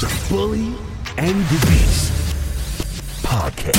[0.00, 0.74] the Bully
[1.18, 2.12] and the Beast
[3.22, 3.76] podcast.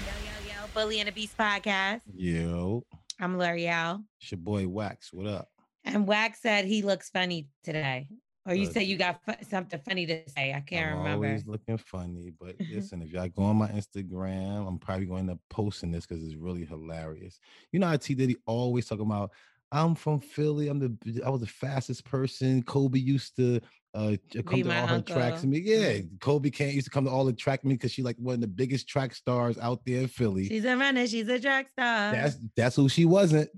[0.00, 2.00] Yo, yo, yo, Bully and the Beast podcast.
[2.14, 2.84] Yo,
[3.20, 4.04] I'm Lorel.
[4.20, 5.12] it's your boy Wax.
[5.12, 5.48] What up?
[5.84, 8.08] And Wax said he looks funny today.
[8.46, 8.72] Or you Look.
[8.74, 10.52] said you got fu- something funny to say.
[10.52, 11.26] I can't I'm remember.
[11.26, 15.38] always looking funny, but listen, if y'all go on my Instagram, I'm probably going to
[15.50, 17.38] posting this because it's really hilarious.
[17.72, 19.30] You know how T Diddy always talking about,
[19.70, 20.68] I'm from Philly.
[20.68, 22.62] I'm the I was the fastest person.
[22.62, 23.60] Kobe used to
[23.94, 25.48] uh j- come to all her tracks uncle.
[25.50, 25.58] me.
[25.60, 28.36] Yeah, Kobe can't used to come to all the track me because she like one
[28.36, 30.48] of the biggest track stars out there in Philly.
[30.48, 31.06] She's a runner.
[31.06, 32.12] She's a track star.
[32.12, 33.50] That's that's who she wasn't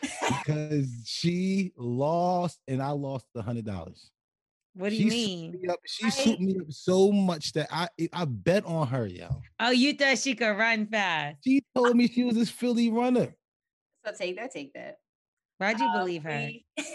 [0.00, 0.34] Mm-hmm.
[0.44, 4.10] because she lost and I lost the hundred dollars.
[4.74, 5.58] what do you suited mean?
[5.60, 9.28] me up- she suited me up so much that I I bet on her, yo.
[9.58, 11.38] Oh, you thought she could run fast.
[11.44, 13.34] She told me she was this Philly runner.
[14.06, 14.98] So take that, take that.
[15.58, 16.46] Why'd you Um, believe her?
[16.46, 16.64] we-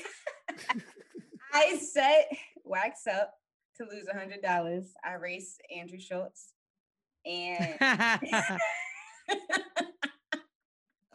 [1.54, 2.29] I set
[2.63, 3.34] Wax up
[3.77, 4.94] to lose a hundred dollars.
[5.04, 6.54] I raced Andrew Schulz,
[7.26, 8.57] and I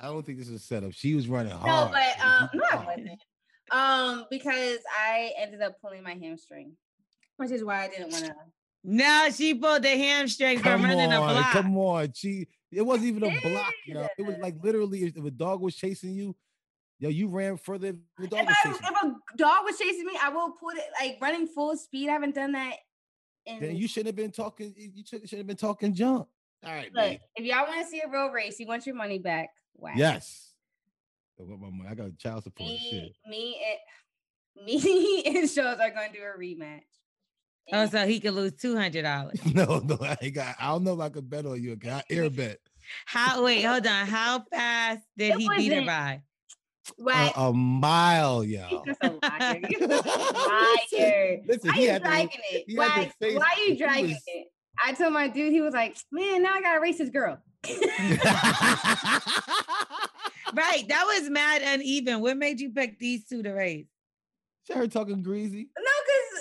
[0.03, 0.93] don't think this was set up.
[0.93, 1.67] She was running hard.
[1.67, 1.93] no, hard.
[1.93, 3.21] but um, no, I wasn't.
[3.71, 6.73] Um, because I ended up pulling my hamstring,
[7.37, 8.35] which is why I didn't want to.
[8.85, 11.51] no, she pulled the hamstring from Come running a on, block.
[11.53, 12.13] come on.
[12.15, 14.07] She it wasn't even a It block, yo.
[14.19, 16.35] It was like literally if, if a dog was chasing you,
[16.99, 19.03] yo, you ran further than the dog If, was I, if
[19.35, 22.09] a dog was chasing me, I will put it like running full speed.
[22.09, 22.75] I haven't done that.
[23.47, 23.55] you.
[23.55, 24.75] In, Then you shouldn't have been talking.
[24.77, 26.27] You should have been talking junk.
[26.65, 27.19] All right, look, man.
[27.37, 29.51] if y'all want to see a real race, you want your money back.
[29.77, 29.97] Wax.
[29.99, 30.53] Yes.
[31.41, 31.89] I want my money.
[31.89, 32.93] I got child support and shit.
[32.93, 33.61] me, me
[34.57, 36.83] and me and shows are going to do a rematch.
[37.73, 39.39] Oh, so he could lose two hundred dollars.
[39.55, 40.57] No, no, I ain't got.
[40.59, 41.79] I don't know if I could bet on you.
[41.87, 42.59] I air bet.
[43.07, 43.45] How?
[43.45, 44.07] Wait, hold on.
[44.07, 45.87] How fast did It he beat her wasn't-
[46.99, 47.33] by?
[47.37, 48.67] A, a mile, yo.
[48.69, 49.61] he's just a liar.
[49.69, 51.39] You're liar.
[51.47, 52.65] Listen, Why you had to- dragging it?
[52.67, 54.47] he had to why you dragging was- it?
[54.85, 57.39] I told my dude, he was like, man, now I gotta race this girl.
[60.55, 62.21] Right, that was mad uneven.
[62.21, 63.87] What made you pick these two to race?
[64.67, 65.69] She heard talking greasy.
[65.79, 65.93] No,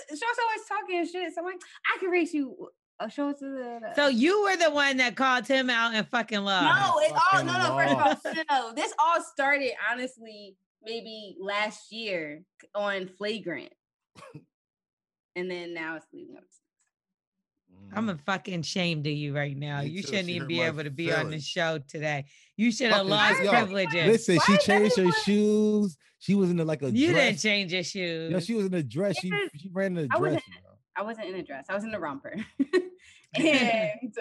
[0.07, 1.33] because Shaw's always talking shit.
[1.35, 1.61] So I'm like,
[1.93, 2.69] I can race you.
[3.09, 3.93] Show us to the.
[3.95, 6.63] So you were the one that called him out and fucking love.
[6.63, 7.77] no, it all no no.
[7.77, 8.73] First of all, no, no, no.
[8.73, 12.41] This all started honestly maybe last year
[12.73, 13.71] on flagrant,
[15.35, 16.43] and then now it's leading up.
[17.93, 19.81] I'm a fucking ashamed of you right now.
[19.81, 20.07] Me you too.
[20.09, 22.25] shouldn't She even be able to be on the show today.
[22.57, 24.07] You should have Fucking- lost Yo, privileges.
[24.07, 25.97] Listen, Why she is changed her shoes.
[26.19, 28.31] She was in a, like a you didn't change your shoes.
[28.31, 29.17] No, she was in a dress.
[29.21, 30.41] She she ran in a I dress.
[30.97, 31.03] Wasn't- yo.
[31.03, 31.65] I wasn't in a dress.
[31.69, 32.35] I was in a romper,
[33.35, 34.17] and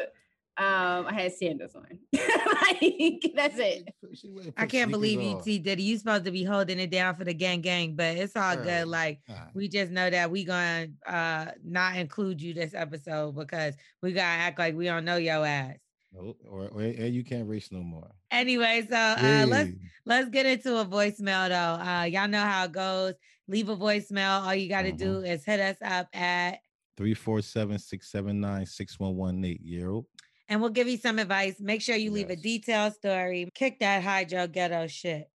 [0.59, 1.84] um, I had sandals on.
[2.12, 3.88] like that's it.
[4.14, 5.42] She went and I can't believe you, on.
[5.42, 5.82] T Diddy.
[5.82, 8.64] You supposed to be holding it down for the gang gang, but it's all Girl,
[8.64, 8.88] good.
[8.88, 9.48] Like All right.
[9.54, 14.41] we just know that we gonna uh not include you this episode because we gotta
[14.43, 15.76] act like we don't know your ass.
[16.12, 18.10] Nope, or, or and you can't race no more.
[18.31, 19.70] Anyway, so uh let's
[20.06, 21.84] let's get into a voicemail though.
[21.84, 23.12] Uh y'all know how it goes.
[23.48, 24.41] Leave a voicemail.
[24.41, 24.97] All you gotta Mhm.
[24.98, 26.60] do is hit us up at
[26.98, 29.58] 347-679-6118.
[29.62, 30.06] Yo.
[30.48, 31.56] and we'll give you some advice.
[31.60, 33.48] Make sure you leave a detailed story.
[33.54, 35.28] Kick that hydro ghetto shit.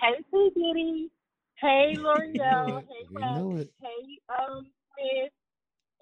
[0.00, 0.50] Hey, P.
[0.54, 1.10] Diddy.
[1.58, 2.78] Hey, Lorel.
[2.78, 2.84] it.
[2.88, 3.22] hey, We
[3.62, 3.70] it.
[3.80, 5.32] Hey, um, Smith.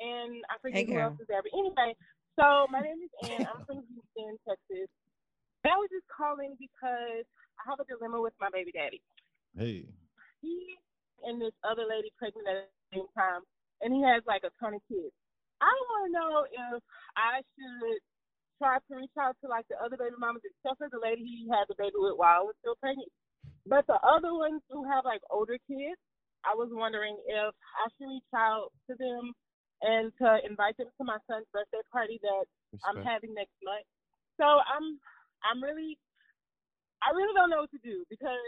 [0.00, 1.02] And I forget who girl.
[1.10, 1.40] else is there.
[1.42, 1.94] But anyway,
[2.38, 3.46] so my name is Ann.
[3.46, 4.88] I'm from Houston, Texas.
[5.62, 7.24] And I was just calling because
[7.62, 9.00] I have a dilemma with my baby daddy.
[9.56, 9.86] Hey.
[10.42, 10.76] He
[11.24, 13.40] and this other lady pregnant at the same time,
[13.84, 15.12] and he has like a ton of kids.
[15.60, 16.80] I want to know if
[17.14, 18.00] I should
[18.58, 21.46] try to reach out to like the other baby mamas, except for the lady he
[21.52, 23.12] had the baby with while I was still pregnant.
[23.68, 26.00] But the other ones who have like older kids,
[26.44, 29.32] I was wondering if I should reach out to them
[29.84, 32.44] and to invite them to my son's birthday party that
[32.88, 33.84] I'm having next month.
[34.40, 34.96] So I'm
[35.44, 35.96] I'm really
[37.04, 38.40] I really don't know what to do because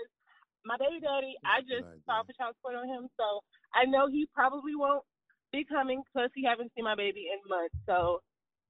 [0.65, 2.27] my baby daddy, I That's good just saw idea.
[2.27, 3.45] for child support on him, so
[3.77, 5.05] I know he probably won't
[5.53, 6.03] be coming.
[6.13, 7.75] Plus, he haven't seen my baby in months.
[7.87, 8.21] So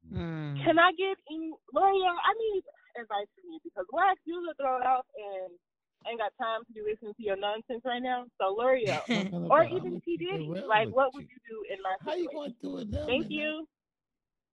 [0.08, 0.54] Hmm.
[0.62, 2.14] can I get any Lorel?
[2.22, 2.62] I need
[3.00, 5.52] advice from you because Wax, you look thrown off and
[6.06, 8.24] I ain't got time to be listening to your nonsense right now.
[8.40, 9.02] So Lorel.
[9.50, 10.16] Or about, even I'ma P.
[10.16, 10.48] Diddy.
[10.68, 12.34] Like, what would you do in my How you situation?
[12.34, 13.06] going to do it now?
[13.06, 13.30] Thank man?
[13.32, 13.68] you.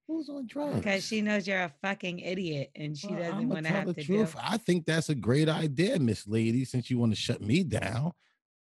[0.06, 0.76] Who's on drugs?
[0.76, 3.86] Because she knows you're a fucking idiot and she Well, doesn't want to tell have
[3.86, 4.32] the to truth.
[4.34, 4.38] do.
[4.42, 8.12] I think that's a great idea, Miss Lady, since you want to shut me down.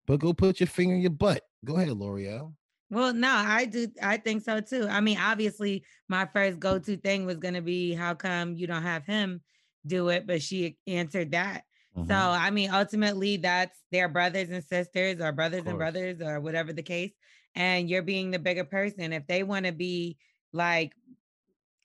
[0.08, 1.44] But go put your finger in your butt.
[1.66, 2.54] Go ahead, Lorel.
[2.90, 3.88] Well, no, I do.
[4.02, 4.88] I think so too.
[4.88, 8.68] I mean, obviously, my first go to thing was going to be, how come you
[8.68, 9.42] don't have him
[9.86, 10.28] do it?
[10.28, 11.64] But she answered that.
[11.96, 12.40] So, Mhm.
[12.42, 16.84] I mean, ultimately, that's their brothers and sisters, or brothers and brothers, or whatever the
[16.84, 17.12] case.
[17.58, 19.14] and you're being the bigger person.
[19.14, 20.18] If they want to be
[20.52, 20.92] like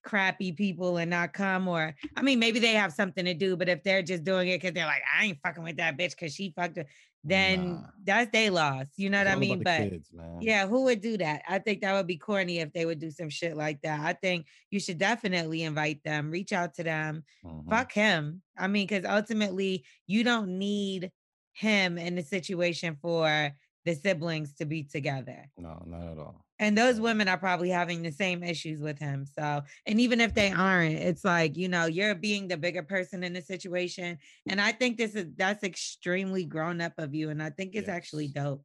[0.03, 3.69] crappy people and not come or I mean maybe they have something to do, but
[3.69, 6.35] if they're just doing it because they're like, I ain't fucking with that bitch because
[6.35, 6.87] she fucked her,
[7.23, 7.91] then Nah.
[8.03, 8.93] that's they lost.
[8.97, 9.63] You know what I mean?
[9.63, 11.43] But kids, yeah, who would do that?
[11.49, 14.01] I think that would be corny if they would do some shit like that.
[14.01, 17.69] I think you should definitely invite them, reach out to them, Mhm.
[17.69, 18.43] fuck him.
[18.57, 21.13] I mean, because ultimately you don't need
[21.53, 23.53] him in the situation for
[23.85, 25.47] the siblings to be together.
[25.57, 26.47] No, not at all.
[26.61, 29.27] And those women are probably having the same issues with him.
[29.27, 33.25] So, and even if they aren't, it's like, you know, you're being the bigger person
[33.25, 34.19] in the situation.
[34.47, 37.31] And I think this is that's extremely grown up of you.
[37.31, 38.65] And I think it's actually dope,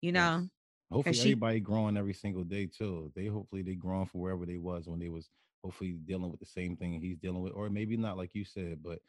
[0.00, 0.38] you Yes.
[0.38, 0.48] know.
[0.90, 3.12] Hopefully, she- everybody growing every single day too.
[3.14, 5.30] They hopefully they growing from wherever they was when they was
[5.62, 8.82] hopefully dealing with the same thing he's dealing with, or maybe not, like you said.
[8.82, 9.00] But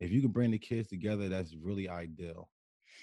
[0.00, 2.50] if you can bring the kids together, that's really ideal.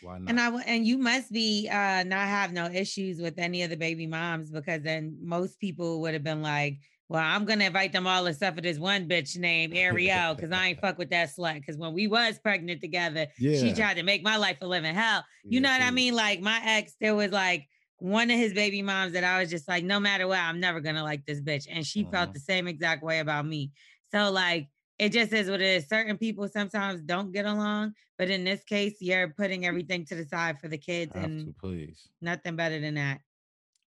[0.01, 0.29] Why not?
[0.29, 3.77] And I and you must be uh not have no issues with any of the
[3.77, 6.79] baby moms because then most people would have been like,
[7.09, 10.67] well, I'm gonna invite them all except for this one bitch named Ariel because I
[10.67, 11.55] ain't fuck with that slut.
[11.55, 15.23] Because when we was pregnant together, she tried to make my life a living hell.
[15.49, 16.15] You Yeah, know what I mean?
[16.15, 17.67] Like my ex, there was like
[17.97, 20.81] one of his baby moms that I was just like, no matter what, I'm never
[20.81, 21.67] gonna like this bitch.
[21.69, 22.33] And she felt Mhm.
[22.33, 23.71] the same exact way about me.
[24.11, 25.87] So like it just is what it is.
[25.89, 30.25] Certain people sometimes don't get along, but in this case, you're putting everything to the
[30.25, 33.19] side for the kids and to please nothing better than that.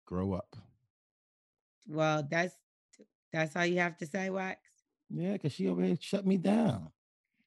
[0.06, 0.54] grow up.
[1.86, 2.54] Well, that's
[3.32, 4.60] that's all you have to say, Wax.
[5.10, 6.90] Yeah, because she over here shut me down.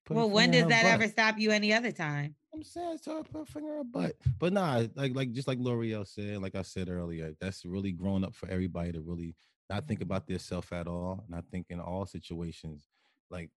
[0.05, 0.93] Put Well, when does that butt.
[0.93, 2.35] ever stop you any other time?
[2.53, 4.15] I'm saying so I put a finger in her butt.
[4.39, 8.23] But nah, like like just like Lorel said, like I said earlier, that's really grown
[8.23, 9.35] up for everybody to really
[9.69, 11.23] not think about their self at all.
[11.29, 12.87] Not think in all situations.
[13.31, 13.49] Like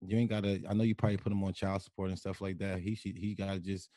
[0.00, 0.62] you ain't gotta.
[0.68, 2.80] I know you probably put him on child support and stuff like that.
[2.80, 3.90] He should he gotta just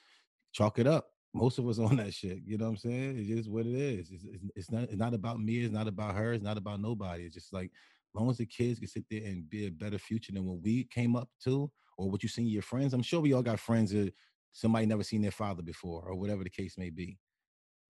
[0.51, 1.07] chalk it up.
[1.33, 2.39] Most of us on that shit.
[2.45, 3.17] You know what I'm saying?
[3.19, 4.11] It's just what it is.
[4.11, 5.59] It's, it's, it's not it's not about me.
[5.59, 6.33] It's not about her.
[6.33, 7.23] It's not about nobody.
[7.23, 7.71] It's just like
[8.13, 10.61] as long as the kids can sit there and be a better future than what
[10.61, 12.93] we came up to, or what you seen your friends.
[12.93, 14.13] I'm sure we all got friends that
[14.51, 17.17] somebody never seen their father before, or whatever the case may be.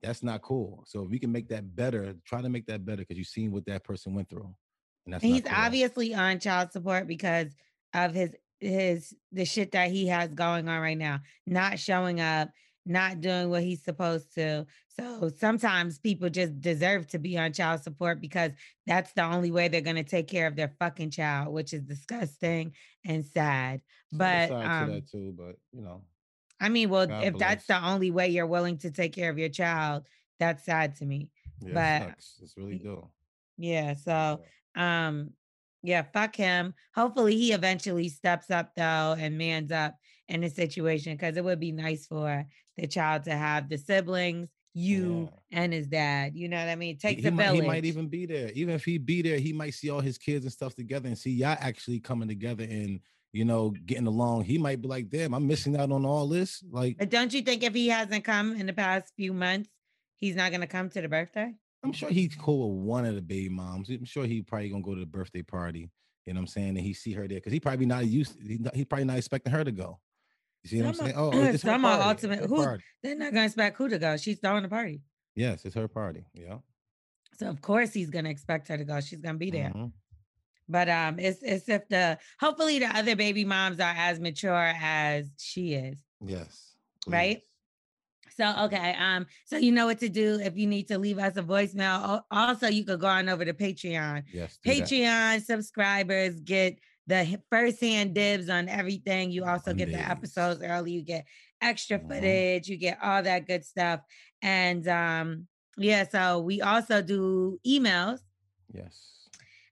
[0.04, 0.84] That's not cool.
[0.88, 3.52] So if we can make that better, try to make that better because you've seen
[3.52, 4.54] what that person went through.
[5.06, 7.48] And He's obviously on child support because
[7.94, 11.20] of his his the shit that he has going on right now.
[11.48, 12.50] Not showing up,
[12.86, 14.66] not doing what he's supposed to.
[15.00, 18.52] So sometimes people just deserve to be on child support because
[18.86, 21.82] that's the only way they're going to take care of their fucking child, which is
[21.82, 22.74] disgusting
[23.06, 23.82] and sad.
[24.12, 26.02] But side to um, that too, but you know,
[26.60, 29.40] I mean, well, God if that's the only way you're willing to take care of
[29.40, 30.06] your child,
[30.40, 31.30] that's sad to me.
[31.62, 32.40] yeah, but- it sucks.
[32.44, 33.08] It's really do.
[33.58, 33.96] Yeah.
[33.96, 34.42] So
[34.76, 35.32] um
[35.84, 39.96] yeah fuck him hopefully he eventually steps up though and mans up
[40.30, 42.46] in the situation because it would be nice for
[42.78, 46.96] the child to have the siblings you and his dad you know what i mean
[46.96, 48.52] it He- takes he, a might, village he might even be there.
[48.54, 51.18] Even if he be there, he might see all his kids and stuff together and
[51.18, 53.02] see y'all actually coming together and
[53.34, 54.46] you know getting along.
[54.46, 57.42] He might be like, "Damn, I'm missing out on all this." Like, but don't you
[57.42, 59.70] think if he hasn't come in the past few months
[60.22, 63.16] he's not going to come to the birthday I'm sure he's cool with one of
[63.16, 63.90] the baby moms.
[63.90, 65.90] I'm sure he probably gonna go to the birthday party.
[66.26, 66.70] You know what I'm saying?
[66.70, 68.36] And he see her there because he probably not used.
[68.46, 70.00] He, not- he probably not expecting her to go.
[70.64, 71.16] You see what I'm saying?
[71.16, 71.96] are- Oh, it's her party.
[71.98, 72.84] It's ultimate- her who- party.
[73.02, 75.02] they're not to expect who to go she's throwing the party
[75.36, 76.26] Yes, it's her party.
[76.34, 76.60] Yeah.
[77.34, 79.72] so of course he's going to expect her to go she's going to be there
[79.72, 79.92] Mhm.
[80.70, 85.30] But um, it's it's if the hopefully the other baby moms are as mature as
[85.38, 86.02] she is.
[86.24, 86.76] Yes.
[87.08, 87.42] Right?
[88.42, 91.38] So okay, um, so you know what to do if you need to leave us
[91.38, 92.22] a voicemail.
[92.32, 94.24] Also, you could go on over to Patreon.
[94.34, 94.58] Yes.
[94.64, 94.88] do that.
[94.90, 99.30] Patreon subscribers get the first-hand dibs on everything.
[99.32, 100.92] You also get the episodes early.
[100.92, 101.26] You get
[101.62, 102.08] extra Mhm.
[102.08, 102.68] footage.
[102.68, 104.02] You get all that good stuff.
[104.42, 108.22] And um, yeah, so we also do emails.
[108.74, 109.28] Yes.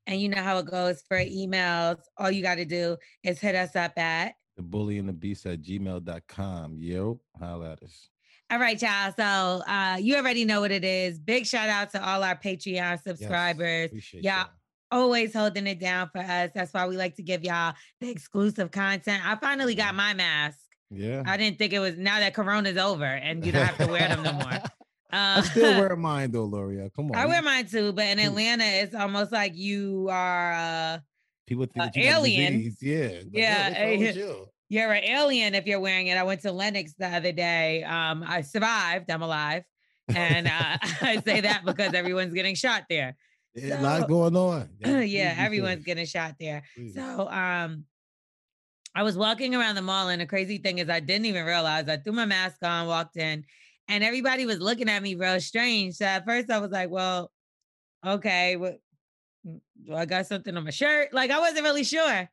[0.05, 1.97] And you know how it goes for emails.
[2.17, 4.35] All you got to do is hit us up at.
[4.57, 6.77] The bully and the beast at gmail.com.
[6.79, 8.09] Yo, holla at us.
[8.51, 9.13] All right, y'all.
[9.15, 9.23] So
[9.71, 11.19] uh, you already know what it is.
[11.19, 13.91] Big shout out to all our Patreon subscribers.
[14.13, 14.37] Yeah.
[14.39, 14.49] y'all.
[14.91, 16.49] Always holding it down for us.
[16.55, 19.21] That's why we like to give y'all the exclusive content.
[19.23, 20.57] I finally got my mask.
[20.89, 21.21] Yeah.
[21.27, 24.07] I didn't think it was now that Corona's over and you don't have to wear
[24.07, 24.51] them no more.
[25.11, 26.89] I Uh, still wear mine though, Loria.
[26.95, 27.15] Come on.
[27.17, 28.17] I wear mine too, but in.
[28.19, 30.97] Atlanta, it's almost like you are uh
[31.45, 32.75] People think uh, that alien.
[32.81, 33.09] Yeah.
[33.09, 34.33] Like, "Oh, Yeah,
[34.69, 36.17] what's wrong with you?" you're an alien if you're wearing it.
[36.17, 37.83] I went to Lenox the other day.
[37.83, 39.09] Um, I survived.
[39.11, 39.63] I'm alive.
[40.07, 43.15] And uh, I say that because everyone's getting shot there.
[43.55, 44.69] Yeah, a lot going on.
[44.79, 46.63] yeah, please everyone's getting shot there.
[46.75, 46.95] Please.
[46.95, 47.85] So um
[48.95, 51.87] I was walking around the mall and the crazy thing is I didn't even realize
[51.87, 53.45] I threw my mask on, walked in,
[53.87, 55.95] and everybody was looking at me real strange.
[55.95, 57.31] So at first I was like, well,
[58.05, 58.79] okay, what
[59.45, 61.13] mm, do I got something on my shirt?
[61.13, 62.29] Like I wasn't really sure.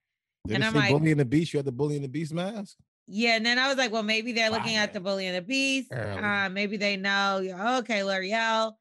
[0.47, 1.53] Did And I'm like- Bully and the Beast?
[1.53, 2.76] You had the Bully and the Beast mask?
[3.09, 5.43] Yeah, and then I was like, well, maybe they're looking at the Bully and the
[5.43, 5.93] Beast.
[5.93, 7.38] Uh, maybe they know.
[7.79, 8.73] Okay, Lorel.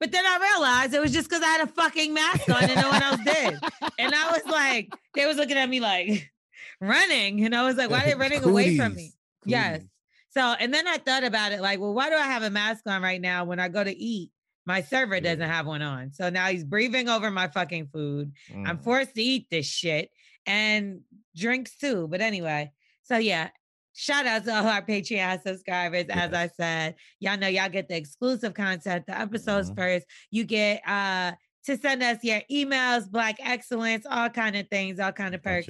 [0.00, 2.74] But then I realized it was just because I had a fucking mask on and
[2.74, 3.58] no one else did.
[3.98, 6.30] And I was like, they was looking at me like
[6.80, 7.44] running.
[7.44, 9.12] And I was like, why are they running away from me?
[9.44, 9.50] Cooties.
[9.52, 9.82] Yes.
[10.30, 12.84] So, and then I thought about it like, well, why do I have a mask
[12.86, 14.30] on right now when I go to eat?
[14.66, 16.12] My server doesn't have one on.
[16.12, 18.32] So now he's breathing over my fucking food.
[18.54, 18.84] I'm Mm.
[18.84, 20.10] forced to eat this shit
[20.46, 21.00] and
[21.36, 22.08] drinks too.
[22.08, 23.50] But anyway, so yeah,
[23.94, 26.06] shout out to all our Patreon subscribers.
[26.10, 29.76] As I said, y'all know y'all get the exclusive content, the episodes Mhm.
[29.76, 30.06] first.
[30.30, 31.32] You get uh
[31.66, 35.66] to send us your emails, black excellence, all kind of things, all kind of perks.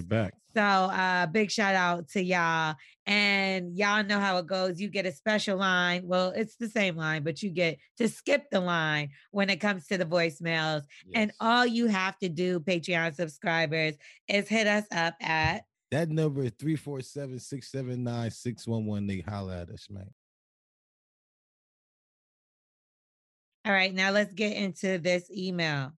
[0.55, 2.77] So uh big shout out to y'all.
[3.07, 4.81] And y'all know how it goes.
[4.81, 6.03] You get a special line.
[6.05, 9.87] Well, it's the same line, but you get to skip the line when it comes
[9.89, 10.83] to the voicemails.
[11.15, 13.95] And all you have to do, Patreon subscribers,
[14.29, 19.09] is hit us up at that number is 347-679-6118.
[19.09, 20.07] They holla at us, man.
[23.65, 23.93] all right.
[23.93, 25.93] Now let's get into this email.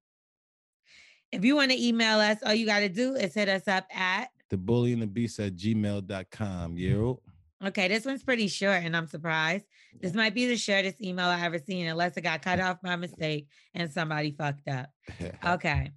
[1.31, 3.87] If you want to email us, all you got to do is hit us up
[3.95, 6.73] at The bully and the beast at gmail.com.
[6.73, 6.77] Mm-hmm.
[6.77, 7.23] Yo.
[7.65, 7.89] okay.
[7.89, 9.65] This one's pretty short, and I'm surprised.
[9.99, 12.97] This might be the shortest email I ever seen, unless it got cut off by
[12.97, 14.91] mistake and somebody fucked up.
[15.47, 15.93] Okay.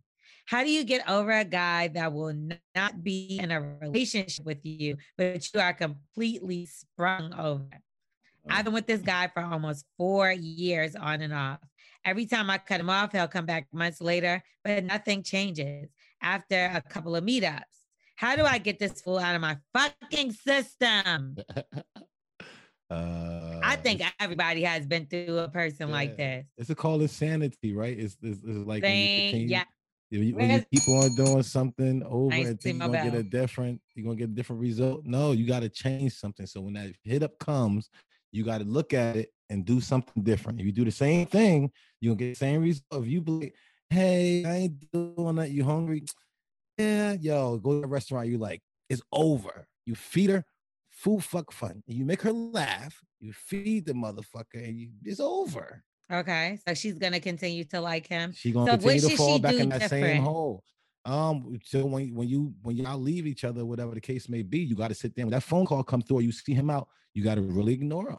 [0.46, 2.34] How do you get over a guy that will
[2.74, 7.68] not be in a relationship with you, but you are completely sprung over?
[8.48, 8.64] I've oh.
[8.64, 11.60] been with this guy for almost four years on and off.
[12.06, 15.90] Every time I cut him off, he'll come back months later, but nothing changes
[16.22, 17.64] after a couple of meetups.
[18.15, 21.36] How do I get this fool out of my fucking system?
[22.89, 26.38] uh, I think everybody has been through a person like Yeah.
[26.38, 26.45] this.
[26.57, 27.98] it's a call insanity, right?
[27.98, 29.63] It's, it's, it's like when you, yeah.
[30.12, 33.19] when you, when you keep on doing something over Nice and think you're gonna get
[33.19, 35.05] a different, you're gonna get a different result.
[35.05, 36.45] No, you got to change something.
[36.45, 37.89] So when that hit up comes,
[38.31, 40.62] you got to look at it and do something different.
[40.62, 41.69] If you do the same thing,
[42.00, 43.03] you're gonna get the same result.
[43.03, 43.51] If you believe,
[43.89, 46.05] hey, I ain't doing that, you hungry?
[46.77, 49.67] Yeah, yo, go to a restaurant, you like, it's over.
[49.86, 50.46] You feed her
[50.89, 51.84] food fuck fun.
[51.88, 55.84] You make her laugh, you feed the motherfucker, and you, it's over.
[56.12, 56.60] Okay.
[56.67, 58.32] So she's going to continue to like him.
[58.34, 60.63] She gonna So continue to fall back in that same hole.
[61.03, 64.60] Um, so when when you when y'all leave each other, whatever the case may be,
[64.60, 65.25] you got to sit there.
[65.25, 67.74] When that phone call come through, or you see him out, you got to really
[67.74, 68.17] ignore him.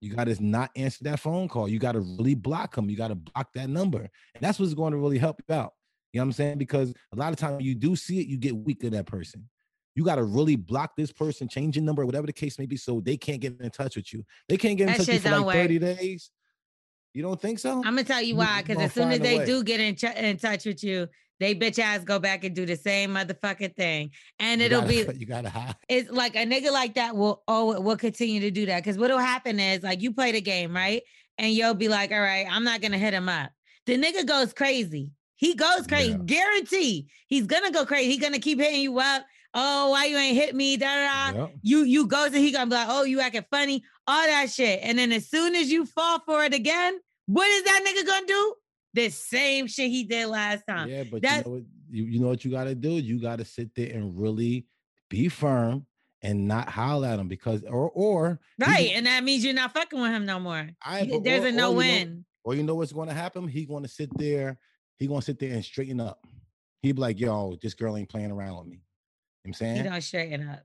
[0.00, 1.68] You got to not answer that phone call.
[1.68, 2.88] You got to really block him.
[2.88, 5.72] You got to block that number, and that's what's going to really help you out.
[6.14, 6.58] You know what I'm saying?
[6.58, 9.48] Because a lot of times you do see it, you get weak to that person.
[9.96, 12.76] You got to really block this person, change your number, whatever the case may be,
[12.76, 14.24] so they can't get in touch with you.
[14.48, 15.54] They can't get in That touch with you for like work.
[15.56, 16.30] 30 days.
[17.14, 17.78] You don't think so?
[17.78, 18.62] I'm gonna tell you why.
[18.62, 21.08] Because as soon as they do get in, ch- in touch with you,
[21.40, 25.18] they bitch ass go back and do the same motherfucking thing, and it'll gotta- be
[25.18, 25.74] you gotta hide.
[25.88, 28.84] it's like a nigga like that will oh will continue to do that.
[28.84, 31.02] Because what'll happen is like you play the game right,
[31.38, 33.50] and you'll be like, all right, I'm not gonna hit him up.
[33.86, 35.10] The nigga goes crazy.
[35.36, 36.10] He goes crazy.
[36.12, 36.18] Yeah.
[36.24, 37.08] Guarantee.
[37.26, 38.10] He's gonna go crazy.
[38.10, 39.24] He's gonna keep hitting you up.
[39.56, 40.76] Oh, why you ain't hit me?
[40.76, 41.38] Da da da.
[41.40, 41.54] Yep.
[41.62, 44.80] You you goes and he gonna be like, oh, you acting funny, all that shit.
[44.82, 48.26] And then as soon as you fall for it again, what is that nigga gonna
[48.26, 48.54] do?
[48.94, 50.88] The same shit he did last time.
[50.88, 52.90] Yeah, but that- you know what you, you know what you gotta do?
[52.92, 54.66] You gotta sit there and really
[55.08, 55.86] be firm
[56.22, 58.90] and not howl at him because or or Right.
[58.94, 60.70] And that means you're not fucking with him no more.
[60.82, 62.24] I There's or- a no or you know- win.
[62.44, 63.46] or you know what's gonna happen?
[63.46, 64.58] He's gonna sit there,
[64.98, 66.26] he gonna sit there and straighten up.
[66.82, 68.80] He'd be like, yo, this girl ain't playing around with me.
[69.44, 69.84] You know what I'm He saying?
[69.90, 70.64] don't straighten up.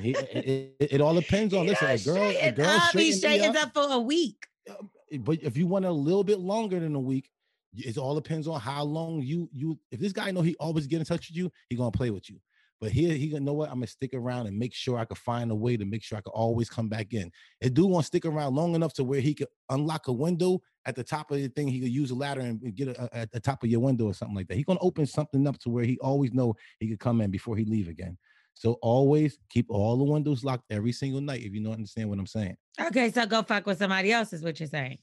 [0.00, 2.92] He- it, it- it all depends on He listen, a girl, a girl up.
[2.92, 4.46] He straightens straightens up for a week.
[4.70, 7.30] Um, but if you want a little bit longer than a week,
[7.74, 9.78] it all depends on how long you you.
[9.90, 12.28] If this guy know he always get in touch with you, he gonna play with
[12.30, 12.38] you.
[12.80, 15.16] But here he gonna know what I'm gonna stick around and make sure I can
[15.16, 17.30] find a way to make sure I can always come back in.
[17.60, 20.60] And do want to stick around long enough to where he could unlock a window
[20.86, 21.66] at the top of the thing.
[21.68, 24.04] He could use a ladder and get a, a- at the top of your window
[24.06, 24.56] or something like that.
[24.56, 27.56] He gonna open something up to where he always know he could come in before
[27.56, 28.16] he leave again.
[28.54, 31.42] So always keep all the windows locked every single night.
[31.44, 32.56] If you don't understand what I'm saying.
[32.80, 34.98] Okay, so go fuck with somebody else, is what you're saying.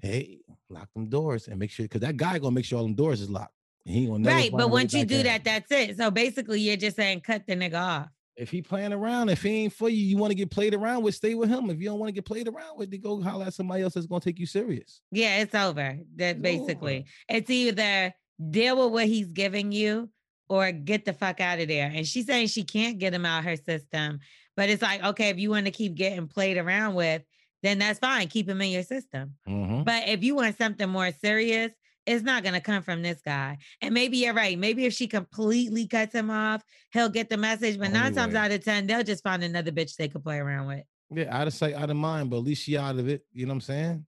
[0.00, 2.94] hey, lock them doors and make sure because that guy gonna make sure all them
[2.94, 3.52] doors is locked.
[3.86, 4.50] He gonna never Right.
[4.52, 5.96] But once you do that, that's it.
[5.96, 8.08] So basically, you're just saying cut the nigga off.
[8.36, 11.02] if he playing around, if he ain't for you, you want to get played around
[11.02, 11.70] with, stay with him.
[11.70, 13.94] If you don't want to get played around with, then go holler at somebody else
[13.94, 15.00] that's gonna take you serious.
[15.10, 15.98] Yeah, it's over.
[16.16, 17.06] That It's basically, over.
[17.38, 18.12] it's either
[18.50, 20.10] deal with what he's giving you
[20.50, 21.90] or get the fuck out of there.
[21.94, 24.18] And she's saying she can't get him out her system,
[24.56, 27.22] but it's like, okay, if you want to keep getting played around with,
[27.62, 28.28] then that's fine.
[28.28, 29.34] Keep him in your system.
[29.48, 29.84] Mhm.
[29.86, 31.72] But if you want something more serious,
[32.06, 33.58] it's not gonna come from this guy.
[33.80, 34.58] And maybe you're right.
[34.58, 37.78] Maybe if she completely cuts him off, he'll get the message.
[37.78, 40.38] But Only nine times out of ten, they'll just find another bitch they could play
[40.38, 40.84] around with.
[41.10, 43.22] Yeah, out of sight, out of mind, but at least she out of it.
[43.32, 44.06] You know what I'm saying?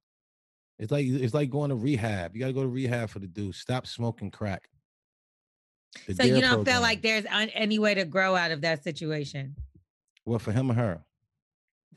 [0.78, 2.34] It's like it's like going to rehab.
[2.34, 3.54] You gotta go to rehab for the dude.
[3.54, 4.68] Stop smoking crack.
[6.06, 9.56] The So you don't feel like there's any way to grow out of that situation
[10.24, 11.00] well for him or her.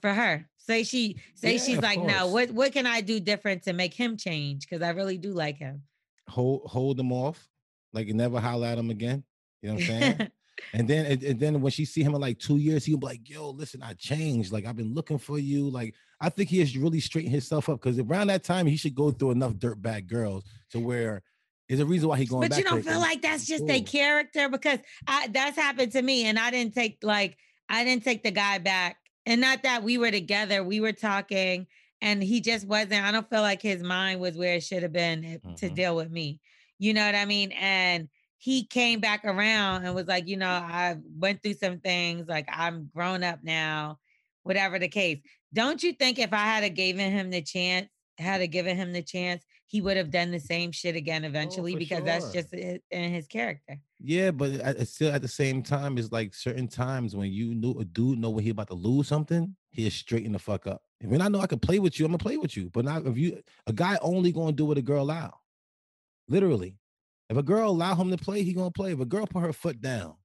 [0.01, 0.48] for her.
[0.58, 3.93] Say she say Yeah, she's like, no, what what can I do different to make
[3.93, 4.67] him change?
[4.67, 5.84] Because I really do like him.
[6.30, 7.48] Hold hold them off,
[7.94, 9.24] like never holler at him again.
[9.62, 10.32] You know what I'm saying?
[10.74, 13.08] and then and, and then when she see him in like two years, he'll be
[13.08, 14.51] like, "Yo, listen, I changed.
[14.51, 15.70] Like I've been looking for you.
[15.70, 18.96] Like I think he has really straightened himself up because around that time he should
[18.96, 21.24] go through enough dirtbag girls to where
[21.68, 23.82] there's a reason why he going but you don't feel and like that's just a
[23.82, 27.38] character because I that's happened to me and I didn't take like
[27.70, 28.98] I didn't take the guy back.
[29.25, 31.68] And not that we were together, we were talking
[32.01, 34.93] and he just wasn't I don't feel like his mind was where it should have
[34.93, 35.75] been eh, to Mhm.
[35.75, 36.39] deal with me.
[36.79, 37.51] You know what I mean?
[37.53, 42.27] And he came back around and was like, you know, I went through some things,
[42.27, 44.00] like I'm grown up now,
[44.43, 45.22] whatever the case.
[45.53, 48.93] Don't you think if I had a given him the chance, had a given him
[48.93, 52.53] the chance, he would have done the same shit again eventually Oh, because that's just
[52.53, 52.81] in
[53.13, 53.79] his character.
[54.00, 57.74] Yeah, but at, still at the same time, it's like certain times when you knew
[57.79, 60.81] a dude know when he about to lose something, he'll straighten the fuck up.
[61.01, 62.70] And when I know I can play with you, I'm gonna play with you.
[62.70, 65.34] But not if you a guy only gonna do what a girl allow.
[66.27, 66.77] Literally.
[67.29, 68.91] If a girl allow him to play, he gonna play.
[68.93, 70.15] If a girl put her foot down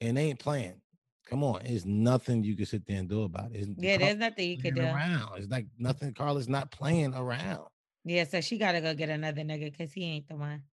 [0.00, 0.80] and they ain't playing,
[1.26, 3.60] come on, there's nothing you can sit there and do about it.
[3.62, 4.80] It's- Yeah, there's nothing you can do.
[4.82, 5.38] around.
[5.38, 6.12] It's like nothing.
[6.14, 7.66] Carla's not playing around.
[8.04, 10.64] Yeah, so she gotta go get another nigga because he ain't the one.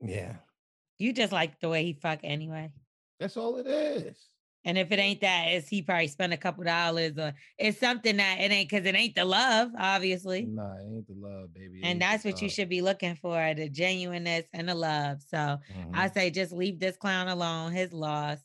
[0.00, 0.36] Yeah,
[0.98, 2.70] You just like the way he fuck anyway.
[3.18, 4.16] that's all it is.
[4.64, 8.16] And if it ain't that, it's he probably spent a couple dollars or it's something
[8.16, 10.46] that it ain't because it ain't the love, obviously.
[10.46, 11.78] Nah, it ain't the love, baby.
[11.80, 15.22] It And that's what you should be looking for the genuineness and the love.
[15.22, 15.94] So Mhm.
[15.94, 18.38] I say just leave this clown alone, his loss.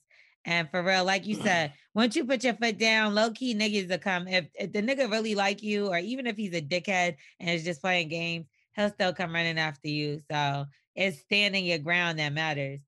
[0.46, 3.90] And for real, like you said, once you put your foot down, low key niggas
[3.90, 4.27] will come.
[4.27, 7.64] If, if the nigga really like you, or even if he's a dickhead and is
[7.64, 10.22] just playing games, he'll still come running after you.
[10.29, 12.81] So it's standing your ground that matters,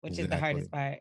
[0.00, 1.00] which is the hardest part.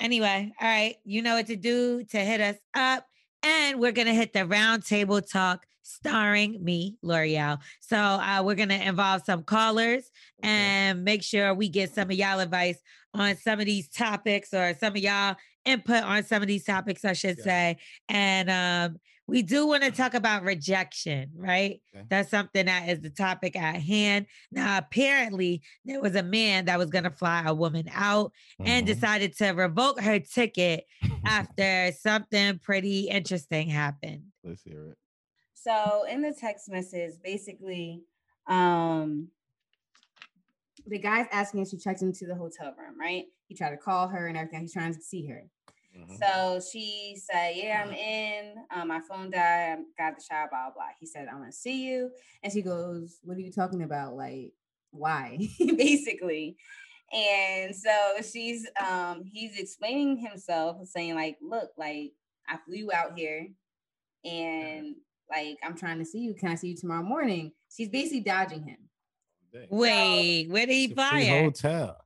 [0.00, 3.06] Anyway, all right, you know what to do to hit us up.
[3.42, 7.58] And we're gonna hit the roundtable talk starring me, Lorel.
[7.80, 10.10] So uh, we're gonna involve some callers
[10.42, 12.78] and make sure we get some of y'all advice
[13.12, 17.04] on some of these topics or some of y'all input on some of these topics,
[17.04, 17.44] I should Yeah.
[17.44, 17.76] say.
[18.08, 21.80] And um, we do want to talk about rejection, right?
[21.94, 22.04] Okay.
[22.10, 24.26] That's something that is the topic at hand.
[24.52, 28.84] Now, apparently, there was a man that was going to fly a woman out and
[28.84, 28.86] Mhm.
[28.86, 30.84] decided to revoke her ticket
[31.24, 34.32] after something pretty interesting happened.
[34.42, 34.98] Let's hear it.
[35.54, 38.02] So in the text message, basically,
[38.46, 39.30] um,
[40.86, 43.24] the guy's asking if she checked into the hotel room, right?
[43.48, 44.60] He tried to call her and everything.
[44.62, 45.44] He's trying to see her.
[45.96, 46.18] Mhm.
[46.18, 48.54] So she said, Yeah, I'm in.
[48.74, 49.78] Um, my phone died.
[49.78, 50.84] I got the shower, blah, blah, blah.
[50.98, 52.10] He said, I want to see you.
[52.42, 54.16] And she goes, What are you talking about?
[54.16, 54.52] Like,
[54.90, 55.38] why?
[55.58, 56.56] Basically.
[57.12, 62.12] And so she's um he's explaining himself, saying, like, look, like
[62.48, 63.48] I flew out here
[64.24, 64.96] and
[65.30, 66.34] like I'm trying to see you.
[66.34, 67.52] Can I see you tomorrow morning?
[67.74, 68.78] She's basically dodging him.
[69.52, 69.66] Dang.
[69.70, 71.96] Wait, where did he It's a free fly hotel.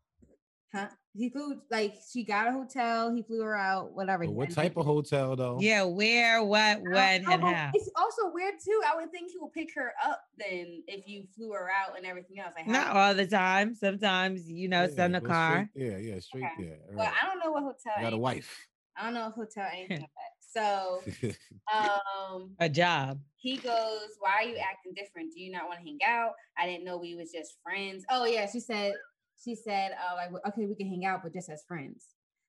[0.75, 0.89] Huh?
[1.15, 4.25] He flew like she got a hotel, he flew her out, whatever.
[4.25, 5.59] But what type of hotel though?
[5.61, 7.71] Yeah, where, what, I don't when, and how.
[7.75, 8.81] It's also weird too.
[8.87, 12.07] I would think he will pick her up then if you flew her out and
[12.07, 12.53] everything else.
[12.57, 13.75] Like how- Not all the time.
[13.75, 15.69] Sometimes, you know, Yeah, send a go car.
[15.73, 16.69] straight- yeah, yeah, straight Okay.
[16.69, 16.79] there.
[16.93, 17.15] Well, right.
[17.21, 17.93] I don't know what hotel.
[17.97, 18.67] I got a wife.
[18.97, 20.33] I don't know if hotel anything like that.
[20.41, 21.03] So
[21.75, 23.21] um A job.
[23.37, 25.33] he goes, Why are you acting different?
[25.35, 26.33] Do you not want to hang out?
[26.57, 28.05] I didn't know we was just friends.
[28.11, 28.93] Oh yeah, she said,
[29.43, 32.07] she said, uh, like, okay, we can hang out, but just as friends.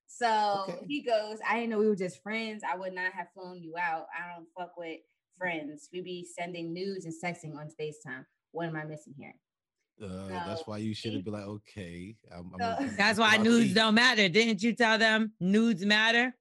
[0.08, 0.86] So Okay.
[0.88, 2.64] he goes, I didn't know we were just friends.
[2.68, 4.08] I would not have flown you out.
[4.18, 5.00] I don't fuck with
[5.38, 5.88] friends.
[5.94, 8.26] We'd be sending nudes and sexting on FaceTime.
[8.52, 9.36] What am I missing here?
[10.02, 12.16] Uh, that's why you should he- have been like, okay.
[12.32, 12.76] I'm, I'm No.
[12.80, 14.28] gonna- That's why nudes don't matter.
[14.30, 16.34] Didn't you tell them nudes matter?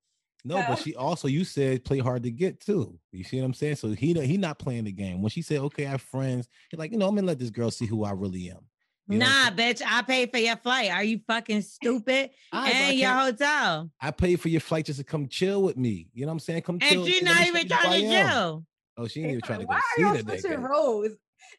[0.44, 0.64] No, No.
[0.68, 2.98] but she also you said play hard to get too.
[3.12, 3.76] You see what I'm saying?
[3.76, 5.20] So he he not playing the game.
[5.20, 7.50] When she said, okay, I have friends, he's like, you know, I'm gonna let this
[7.50, 8.64] girl see who I really am.
[9.10, 10.90] You know nah, bitch, I paid for your flight.
[10.90, 12.30] Are you fucking stupid?
[12.52, 13.90] All right, but I and your hotel.
[14.02, 16.08] I paid for your flight just to come chill with me.
[16.12, 16.62] You know what I'm saying?
[16.62, 17.04] Come chill.
[17.04, 18.64] And she's let not even trying to I chill.
[18.98, 20.68] Oh, she ain't even trying to go Why see are y'all switching nigga.
[20.68, 21.08] roles?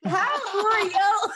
[0.05, 1.31] How are y'all?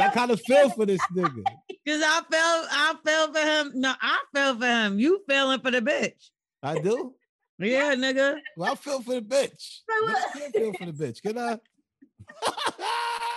[0.00, 1.44] I kind of feel for this nigga.
[1.86, 3.72] Cause I feel I feel for him.
[3.80, 4.98] No, I feel for him.
[4.98, 6.30] You feeling for the bitch.
[6.62, 7.14] I do.
[7.58, 8.36] Yeah, nigga.
[8.56, 9.80] Well, I feel for the bitch.
[9.88, 11.22] So Let's feel for the bitch.
[11.22, 11.58] Can I?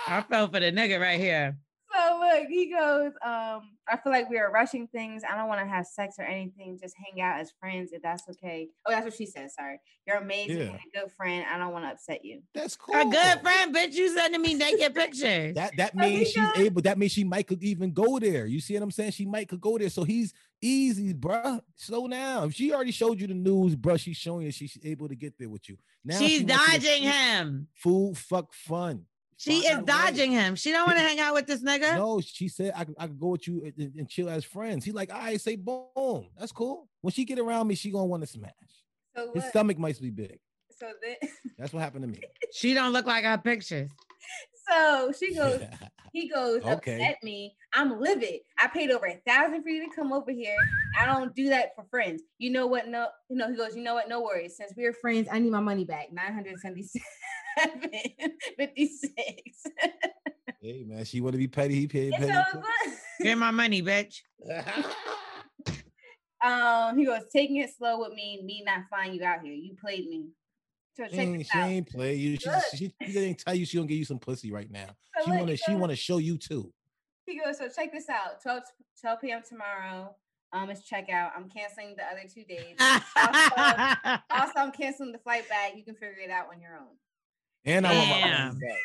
[0.08, 1.56] I fell for the nigga right here.
[1.92, 5.22] So look, he goes, um, I feel like we are rushing things.
[5.28, 6.78] I don't want to have sex or anything.
[6.80, 8.68] Just hang out as friends if that's okay.
[8.86, 9.50] Oh, that's what she said.
[9.50, 9.80] Sorry.
[10.06, 10.62] You're amazing Yeah.
[10.66, 11.44] and a good friend.
[11.52, 12.42] I don't want to upset you.
[12.54, 12.94] That's cool.
[12.94, 13.94] A good friend, bitch.
[13.94, 15.54] You sending me naked pictures.
[15.56, 16.82] That that So means she's goes- able.
[16.82, 18.46] That means she might could even go there.
[18.46, 19.10] You see what I'm saying?
[19.10, 19.90] She might could go there.
[19.90, 21.60] So he's easy, bruh.
[21.76, 22.48] Slow down.
[22.48, 25.34] If she already showed you the news, bruh, she's showing you she's able to get
[25.38, 25.76] there with you.
[26.04, 27.68] Now She's she wants you to dodging him.
[27.74, 29.04] Food, fuck, fun.
[29.36, 29.84] She Find is a way.
[29.86, 30.54] dodging him.
[30.56, 31.96] She don't want to hang out with this nigga.
[31.96, 34.84] No, she said I could, I could go with you and, and chill as friends.
[34.84, 36.26] He like, I say boom.
[36.38, 36.88] That's cool.
[37.00, 38.52] When she get around me, she gonna want to smash.
[39.16, 40.38] So His stomach might be big.
[40.78, 41.16] so then,
[41.58, 42.20] That's what happened to me.
[42.52, 43.90] She don't look like her pictures.
[44.70, 45.62] so she goes,
[46.12, 46.94] he goes, Okay.
[46.94, 47.54] upset me.
[47.72, 48.40] I'm livid.
[48.58, 50.56] I paid over a thousand for you to come over here.
[50.98, 52.22] I don't do that for friends.
[52.38, 52.88] You know what?
[52.88, 54.08] No, you know, he goes, you know what?
[54.08, 54.56] No worries.
[54.56, 56.12] Since we're friends, I need my money back.
[56.12, 57.02] 977
[58.58, 59.02] 56.
[60.60, 61.74] hey man, she want to be petty.
[61.74, 62.32] He paid petty.
[62.32, 62.62] so, too.
[63.22, 64.20] Get my money, bitch.
[66.44, 69.52] um, he goes, taking it slow with me, me not flying you out here.
[69.52, 70.28] You played me.
[71.00, 72.36] So She ain't, she ain't play you.
[72.36, 72.62] She, Look.
[72.74, 74.88] she, she didn't tell you she gonna give you some pussy right now.
[75.18, 76.72] So She wanna she wanna show you too.
[77.26, 78.42] He goes, so check this out.
[78.42, 78.62] 12,
[79.00, 79.42] 12 p.m.
[79.48, 80.14] tomorrow.
[80.52, 81.30] Um, it's checkout.
[81.36, 82.76] I'm canceling the other two days.
[84.30, 85.76] also, I'm canceling the flight back.
[85.76, 86.96] You can figure it out on your own.
[87.64, 88.48] And I want my Damn.
[88.48, 88.78] money back.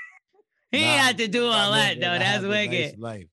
[0.71, 2.01] he Nah, had to do all live that it.
[2.01, 2.11] though.
[2.19, 2.99] That's have a nice wicked.
[2.99, 3.27] life.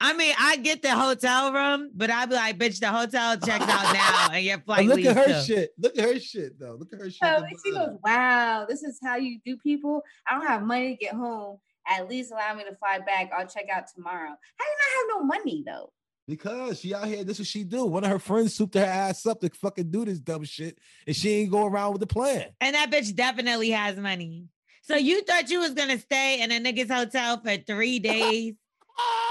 [0.00, 3.64] I mean, I get the hotel room, but I'd be like, bitch, the hotel checks
[3.66, 5.46] out now and your But flight look leaves at her too.
[5.46, 5.70] shit.
[5.78, 6.76] Look at her shit though.
[6.78, 7.20] Look at her shit.
[7.22, 7.90] So at the and she bottom.
[7.92, 10.02] goes, wow, this is how you do people.
[10.28, 11.58] I don't have money to get home.
[11.86, 13.30] At least allow me to fly back.
[13.36, 14.28] I'll check out tomorrow.
[14.30, 15.92] How do you not have no money though?
[16.26, 17.84] Because she out here, this is what she do.
[17.84, 21.14] One of her friends souped her ass up to fucking do this dumb shit, and
[21.14, 22.46] she ain't go around with the plan.
[22.62, 24.46] And that bitch definitely has money.
[24.82, 28.54] So you thought you was gonna stay in a nigga's hotel for three days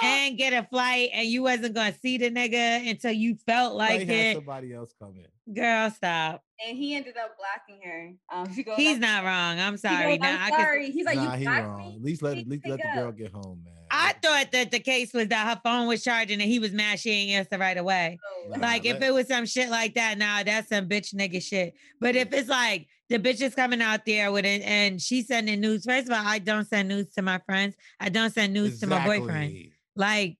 [0.03, 3.99] and get a flight, and you wasn't gonna see the nigga until you felt like
[4.01, 4.35] Might have it.
[4.35, 5.53] somebody else come in.
[5.53, 6.43] Girl, stop.
[6.65, 8.13] And he ended up blocking her.
[8.31, 9.59] Um, she goes, He's not wrong.
[9.59, 10.17] I'm sorry.
[10.17, 10.59] goes, Now I'm I can.
[10.59, 10.91] sorry.
[10.91, 11.77] He's like, nah, you he wrong.
[11.89, 11.95] me.
[11.95, 13.73] At least let at least let the girl get home, man.
[13.91, 16.99] I thought that the case was that her phone was charging and he was mad
[16.99, 18.19] she ain't answer right away.
[18.49, 21.41] Nah, Like if let- it was some shit like that, nah, that's some bitch nigga
[21.43, 21.73] shit.
[21.99, 25.61] But if it's like the bitch is coming out there with it and she's sending
[25.61, 25.85] news.
[25.85, 27.75] First of all, I don't send news to my friends.
[27.99, 29.55] I don't send news to my boyfriend.
[29.95, 30.39] Like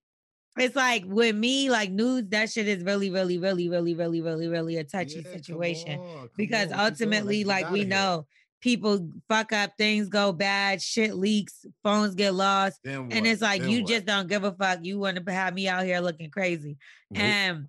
[0.57, 4.47] it's like with me, like news, that shit is really, really, really, really, really, really,
[4.47, 5.99] really a touchy Yeah, come situation.
[5.99, 8.25] on, come because on, ultimately, like we know,
[8.59, 12.79] people fuck up, things go bad, shit leaks, phones get lost.
[12.83, 13.88] And it's like Then you what?
[13.88, 14.79] just don't give a fuck.
[14.81, 16.77] You want to have me out here looking crazy.
[17.12, 17.23] Nope.
[17.23, 17.67] And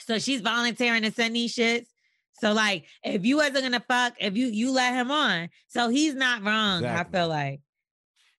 [0.00, 1.86] so she's volunteering to send these shits.
[2.40, 6.14] So like if you wasn't gonna fuck, if you you let him on, so he's
[6.14, 6.84] not wrong.
[6.84, 7.60] I feel like.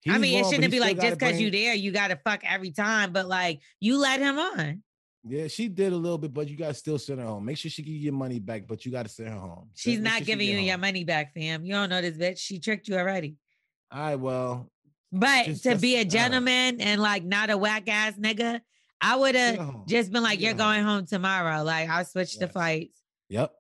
[0.08, 2.72] I mean, wrong, it shouldn't be like just because you there, you gotta fuck every
[2.72, 3.12] time.
[3.12, 4.84] But like you let him on.
[5.28, 7.46] Yeah, she did a little bit, but you gotta still send her home.
[7.46, 9.70] Make sure she give you your money back, but you gotta send her home.
[9.74, 11.66] She's Make not sure giving get you your money back, fam.
[11.66, 12.38] You don't know this bitch.
[12.38, 13.38] She tricked you already.
[13.92, 14.70] All right, well,
[15.12, 18.60] But Just- to be a uh, gentleman and like not a whack ass nigga,
[19.02, 22.46] I would have just been like, "You're going home tomorrow." Like I switched switch the
[22.46, 22.54] Yes.
[22.54, 23.02] flights.
[23.30, 23.54] Yep.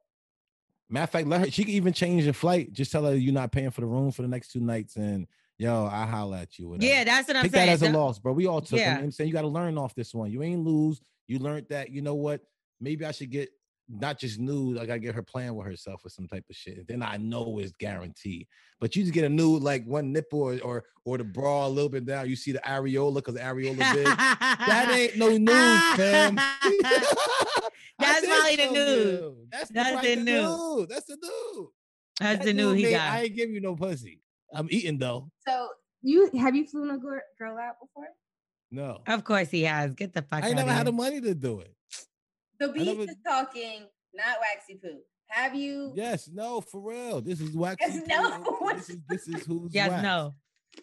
[0.89, 1.52] Matter of fact, let her.
[1.52, 2.71] She can even change the flight.
[2.71, 5.28] Just tell her you're not paying for the room for the next two nights, and
[5.58, 6.69] yo, I holler at you.
[6.69, 6.86] whatever.
[6.91, 7.67] Yeah, that's what I'm Take saying.
[7.67, 8.34] that as a loss, bro.
[8.34, 8.80] We all took.
[8.80, 8.98] Yeah.
[8.98, 9.04] Yeah.
[9.04, 10.32] I'm saying you got to learn off this one.
[10.32, 11.02] You ain't lose.
[11.28, 11.89] You learned that.
[11.89, 12.41] You know what?
[12.80, 13.50] Maybe I should get
[13.89, 14.78] not just nude.
[14.80, 16.88] I gotta get her playing with herself or some type of shit.
[16.88, 18.48] Then I know it's guaranteed.
[18.80, 21.69] But you just get a nude like one nipple or or, or the bra a
[21.69, 22.28] little bit down.
[22.30, 24.06] You see the areola because areola big.
[24.06, 26.36] that ain't no news, fam.
[28.00, 29.36] That's did probably the show nude.
[29.52, 30.43] That's, That's probably the the nude.
[30.78, 30.89] nude.
[30.89, 31.67] That's the nude.
[32.19, 33.12] That's That the new nude he mean got.
[33.12, 34.21] I ain't give you no pussy.
[34.54, 35.30] I'm eating though.
[35.48, 35.69] so
[36.02, 38.08] you have you flown a girl out before?
[38.71, 39.00] No.
[39.08, 39.93] Of course he has.
[39.93, 40.86] Get the fuck I ain't out never of had here.
[40.86, 41.74] the money to do it.
[42.60, 43.82] The beast never- is talking,
[44.13, 45.00] not waxy poo.
[45.28, 45.91] Have you?
[45.96, 47.20] Yes, no, for real.
[47.22, 47.78] This is wax.
[47.82, 48.70] Yes, no.
[48.76, 50.04] This is this is who's Yes, wax.
[50.04, 50.34] no.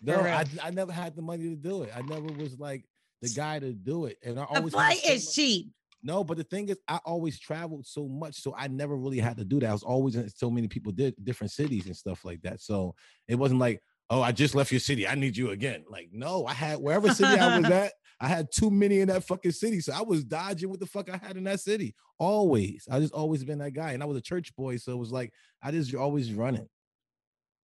[0.02, 0.44] No, I.
[0.62, 1.92] I never had the money to do it.
[1.94, 2.84] I never was like
[3.20, 4.16] the guy to do it.
[4.24, 5.72] And I always had flight so is much- cheap.
[6.04, 9.36] No, but the thing is, I always traveled so much, so I never really had
[9.36, 9.70] to do that.
[9.70, 12.60] I was always in so many people did different cities and stuff like that.
[12.60, 12.96] So
[13.28, 13.80] it wasn't like,
[14.10, 15.06] oh, I just left your city.
[15.06, 15.84] I need you again.
[15.88, 19.24] Like, no, I had wherever city I was at, I had too many in that
[19.24, 19.80] fucking city.
[19.80, 21.92] So I was dodging what the fuck I had in that city.
[22.20, 22.86] Always.
[22.88, 23.92] I just always been that guy.
[23.92, 24.76] And I was a church boy.
[24.76, 26.68] So it was like I just always running.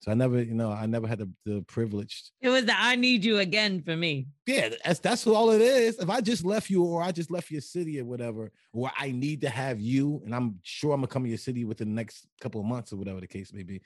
[0.01, 2.33] So I never, you know, I never had the, the privilege.
[2.41, 4.27] It was the I need you again for me.
[4.47, 5.99] Yeah, that's that's all it is.
[6.01, 9.13] If I just left you or I just left your city or whatever, or I
[9.13, 11.95] need to have you, and I'm sure I'm gonna come to your city within the
[11.95, 13.81] next couple of months or whatever the case may be.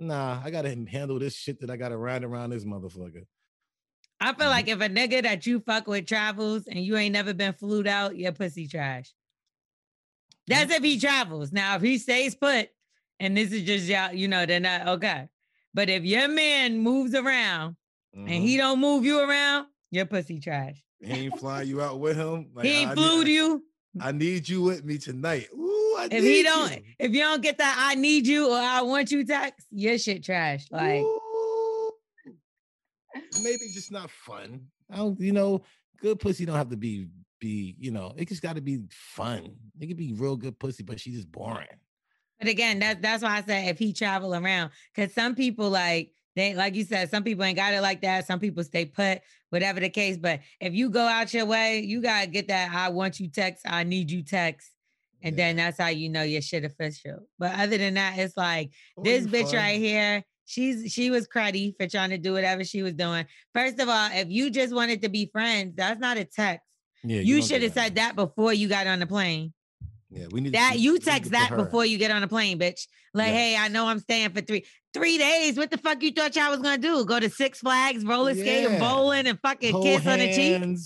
[0.00, 3.24] Nah, I gotta handle this shit that I gotta ride around this motherfucker.
[4.20, 4.50] I feel Mhm.
[4.50, 7.86] like if a nigga that you fuck with travels and you ain't never been flued
[7.86, 9.12] out, your pussy trash.
[10.46, 11.52] That's if he travels.
[11.52, 12.68] Now, if he stays put
[13.20, 15.28] and this is just y'all, you know, then not okay.
[15.72, 17.76] But if your man moves around
[18.12, 18.40] and Mhm.
[18.42, 20.80] he don't move you around, your pussy trash.
[21.00, 22.48] he ain't flying you out with him.
[22.54, 23.64] Like, he I ain't need- flued you.
[24.00, 25.48] I need you with me tonight.
[25.54, 26.82] Ooh, I If need he don't, you.
[26.98, 30.24] if you don't get that I need you or I want you text, your shit
[30.24, 30.64] trash.
[30.70, 31.20] Like Ooh.
[33.44, 34.60] Maybe it's just not fun.
[34.90, 35.62] I don't, you know,
[36.00, 37.08] good pussy don't have to be
[37.40, 39.54] be, you know, it just got to be fun.
[39.78, 41.68] It could be real good pussy, but she's just boring.
[42.38, 46.12] But again, that's that's why I said if he travel around, because some people like
[46.34, 48.26] they like you said, some people ain't got it like that.
[48.26, 50.16] Some people stay put, whatever the case.
[50.16, 53.64] But if you go out your way, you gotta get that I want you text,
[53.68, 54.70] I need you text.
[55.22, 57.26] And then that's how you know your shit official.
[57.38, 59.56] But other than that, it's like this bitch fun.
[59.56, 60.22] right here.
[60.46, 63.24] She's she was cruddy for trying to do whatever she was doing.
[63.54, 66.66] First of all, if you just wanted to be friends, that's not a text.
[67.02, 69.52] Yeah, You, don't should have said that before you got on the plane.
[70.10, 72.86] Yeah, we need That we- you text that before you get on a plane, bitch.
[73.14, 75.56] Like, hey, I know I'm staying for three three days.
[75.56, 77.04] What the fuck you thought y'all was gonna do?
[77.04, 80.78] Go to Six Flags, roller skate, and bowling, and fucking Hold kiss on the cheek?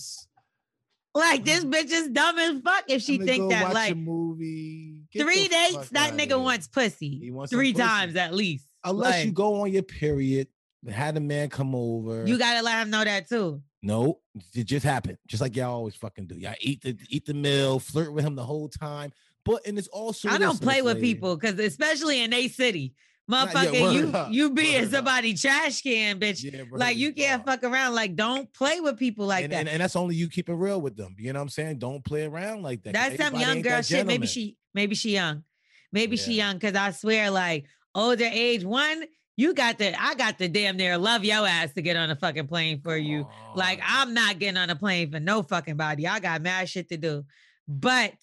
[1.15, 3.63] Like this bitch is dumb as fuck if she think that.
[3.65, 4.95] watch a Like movie.
[5.13, 7.19] Get three dates, that nigga wants pussy.
[7.19, 7.83] He wants three pussy.
[7.83, 8.68] times at least.
[8.85, 10.49] Unless you go on your period,
[10.89, 12.27] had a man come over.
[12.27, 13.63] you gotta let him know that too.
[13.83, 14.21] No,
[14.55, 15.19] it just happened.
[15.27, 16.37] Just like y'all always fucking do.
[16.37, 19.13] Y'all eat the eat the meal, flirt with him the whole time.
[19.45, 21.15] But and it's also I don't play with Lady.
[21.15, 22.95] people because especially in a city,
[23.31, 24.91] motherfucker, you you be in word up.
[24.91, 26.43] somebody trash can, bitch.
[26.43, 27.95] Yeah, like you can't fuck around.
[27.95, 29.61] Like don't play with people like and, that.
[29.61, 31.15] and, and that's only you keep it real with them.
[31.19, 31.79] You know what I'm saying?
[31.79, 32.95] Don't play around like that.
[32.95, 34.07] That's some young girl shit.
[34.07, 35.45] Maybe she, maybe she young.
[35.93, 36.59] Maybe she young.
[36.59, 39.05] Cause I swear, like older age, one,
[39.37, 42.17] you got the, I got the damn near love your ass to get on a
[42.17, 43.27] fucking plane for you.
[43.55, 46.07] Like I'm not getting on a plane for no fucking body.
[46.07, 47.25] I got mad shit to do.
[47.69, 48.15] But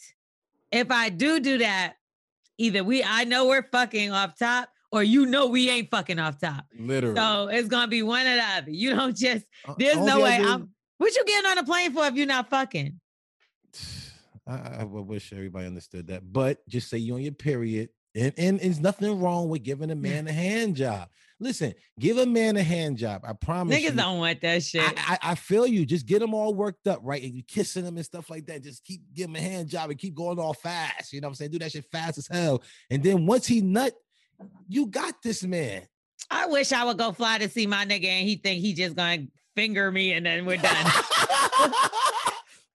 [0.72, 1.96] if I do do that,
[2.58, 6.40] either we, I know we're fucking off top, or you know we ain't fucking off
[6.40, 6.66] top.
[6.78, 7.16] literally.
[7.16, 8.72] So it's gonna be one or the other.
[8.72, 9.46] You don't just.
[9.78, 10.40] There's no way.
[10.42, 10.70] I'm.
[10.98, 13.00] What you getting on a plane for if you're not fucking?
[14.48, 16.32] I, I wish everybody understood that.
[16.32, 17.90] But just say you on your period.
[18.16, 21.10] And, and there's nothing wrong with giving a man a hand job.
[21.38, 23.26] Listen, give a man a hand job.
[23.28, 23.92] I promise you.
[23.92, 24.82] Niggas don't want that shit.
[24.82, 25.86] I, I, I feel you.
[25.86, 27.22] Just get them all worked up, right?
[27.22, 28.64] And you kissing them and stuff like that.
[28.64, 31.12] Just keep giving him a hand job and keep going all fast.
[31.12, 31.52] You know what I'm saying?
[31.52, 32.64] Do that shit fast as hell.
[32.90, 33.94] And then once he nut,
[34.70, 35.84] you got this man.
[36.32, 38.96] I wish I would go fly to see my nigga and he think he just
[38.96, 40.86] gonna finger me and then we're done.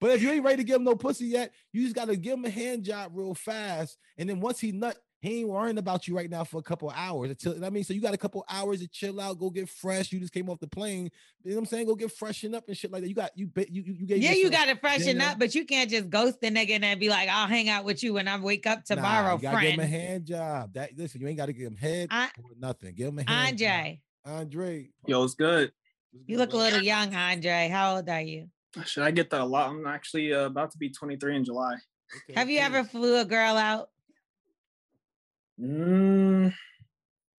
[0.01, 2.35] but if you ain't ready to give him no pussy yet, you just gotta give
[2.35, 3.97] him a hand job real fast.
[4.19, 6.89] And then once he nut, he ain't worrying about you right now for a couple
[6.89, 9.51] of hours until I mean, so you got a couple hours to chill out, go
[9.51, 10.11] get fresh.
[10.13, 11.11] You just came off the plane.
[11.45, 11.87] You know what I'm saying?
[11.87, 13.09] Go get freshened up and shit like that.
[13.09, 15.27] You got you bet you you, you gave yeah, you gotta freshen dinner.
[15.27, 17.85] up, but you can't just ghost the nigga and then be like, I'll hang out
[17.85, 19.93] with you when I wake up Nah, tomorrow, you gotta give him a friend.
[19.95, 20.73] hand job.
[20.75, 22.95] That listen, you ain't gotta give him head I- or nothing.
[22.95, 23.59] Give him a hand.
[23.59, 23.69] job.
[23.69, 24.89] Andre, Andre.
[25.07, 25.73] Yo, it's good.
[26.13, 27.69] what's you look a little young, Andre.
[27.71, 28.49] How old are you?
[28.87, 29.71] Should I get that a lot?
[29.71, 31.75] I'm actually uh, about to be 23 in July.
[32.29, 32.67] Okay, Have you cool.
[32.67, 33.91] ever flew a girl out?
[35.61, 36.55] Mm,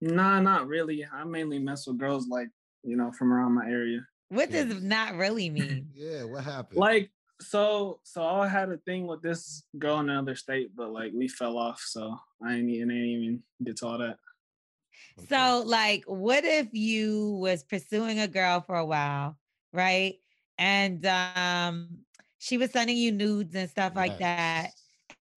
[0.01, 1.05] nah, not really.
[1.11, 2.49] I mainly mess with girls like
[2.83, 4.05] you know from around my area.
[4.29, 4.81] What does Yes.
[4.81, 5.87] not really mean?
[5.93, 6.79] Yeah, what happened?
[6.79, 11.11] Like so, so I had a thing with this girl in another state, but like
[11.13, 11.81] we fell off.
[11.81, 14.17] So I ain't, even- I ain't even get to all that.
[15.17, 15.27] Okay.
[15.27, 19.37] So, like, what if you was pursuing a girl for a while,
[19.73, 20.15] right?
[20.57, 21.99] And um,
[22.37, 24.71] she was sending you nudes and stuff like that.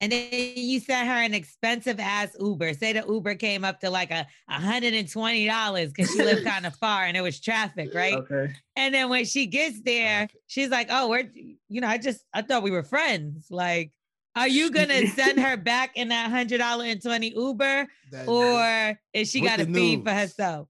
[0.00, 2.74] And then you sent her an expensive ass Uber.
[2.74, 7.04] Say the Uber came up to like a $120 because she lived kind of far
[7.04, 8.14] and it was traffic, right?
[8.14, 8.52] Okay.
[8.76, 11.30] And then when she gets there, she's like, Oh, we're,
[11.68, 13.46] you know, I just, I thought we were friends.
[13.50, 13.92] Like,
[14.36, 18.98] are you gonna send her back in that hundred dollar and twenty Uber, That- or
[19.12, 20.68] is she got to the feed for herself?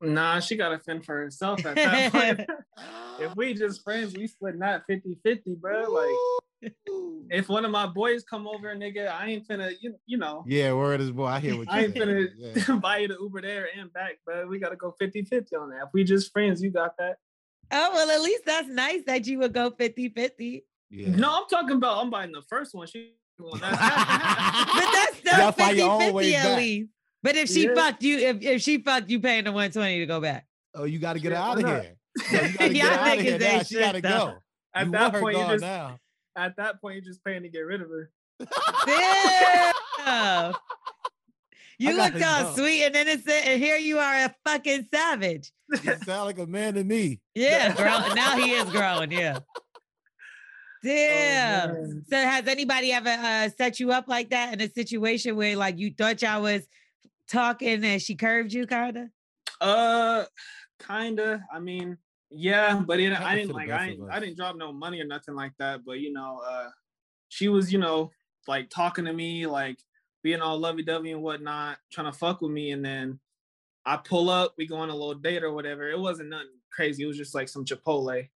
[0.00, 2.12] Nah, she got to fend for herself at that
[2.46, 2.48] point.
[3.20, 5.90] if we just friends, we split that 50-50, bro.
[5.90, 6.72] Like
[7.30, 10.72] if one of my boys come over, nigga, I ain't finna, you, you know, yeah,
[10.72, 11.26] word is boy.
[11.26, 12.08] I hear what you I ain't saying.
[12.08, 12.76] finna Yeah.
[12.82, 15.82] buy you the Uber there and back, but we gotta go 50-50 on that.
[15.84, 17.16] If we just friends, you got that.
[17.70, 20.64] Oh, well, at least that's nice that you would go 50 50.
[20.90, 21.08] yeah.
[21.10, 22.86] No, I'm talking about I'm buying the first one.
[22.86, 23.12] She.
[23.38, 26.56] But that's still find 50 your own 50 way at back.
[26.58, 26.90] least.
[27.22, 27.74] But if she Yeah.
[27.74, 30.46] fucked you, if, if she fucked you, paying the one twenty to go back.
[30.74, 31.96] Oh, you got to get out of here.
[32.32, 33.62] No, you gotta get Y'all out of here now.
[33.62, 34.08] She got to though.
[34.08, 34.34] go.
[34.74, 35.98] At you that want her point, you gone just now.
[36.36, 38.10] at that point you're just paying to get rid of her.
[38.86, 40.54] Damn.
[41.80, 42.54] You gotta looked all go.
[42.56, 45.52] sweet and innocent, and here you are a fucking savage.
[45.84, 47.20] You sound like a man to me.
[47.36, 48.14] Yeah, girl.
[48.16, 49.12] now he is growing.
[49.12, 49.38] Yeah.
[50.82, 51.72] Damn.
[51.74, 52.04] man.
[52.08, 55.78] so has anybody ever uh, set you up like that in a situation where like
[55.78, 56.66] you thought y'all was
[57.28, 59.10] talking and she curved you, kinda?
[59.60, 60.24] Uh,
[60.86, 61.44] kinda.
[61.52, 61.98] I mean,
[62.30, 63.70] yeah, but it, I didn't like.
[63.70, 64.10] I didn't.
[64.10, 65.84] I didn't drop no money or nothing like that.
[65.84, 66.68] But you know, uh,
[67.28, 68.10] she was, you know,
[68.46, 69.78] like talking to me, like
[70.22, 73.18] being all lovey dovey and whatnot, trying to fuck with me, and then
[73.86, 75.90] I pull up, we go on a little date or whatever.
[75.90, 77.04] It wasn't nothing crazy.
[77.04, 78.28] It was just like some Chipotle.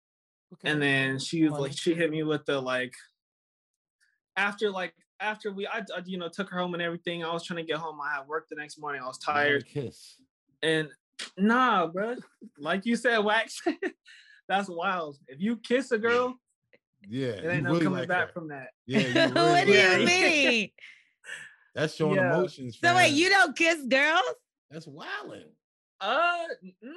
[0.54, 0.70] Okay.
[0.70, 2.94] and then she was like she hit me with the like
[4.36, 7.44] after like after we I, I, you know took her home and everything i was
[7.44, 10.18] trying to get home i had work the next morning i was tired Kiss.
[10.64, 10.90] and
[11.38, 12.16] nah bro
[12.58, 13.62] like you said wax
[14.50, 16.40] that's wild if you kiss a girl
[17.08, 18.34] Yeah, it ain't no really coming like back her.
[18.34, 20.70] from that Yeah, you what do you mean?
[21.74, 22.36] That's showing Yeah.
[22.36, 22.78] emotions.
[22.84, 24.22] So wait, you don't kiss girls?
[24.70, 25.46] That's wilding.
[26.02, 26.48] uh
[26.82, 26.92] no,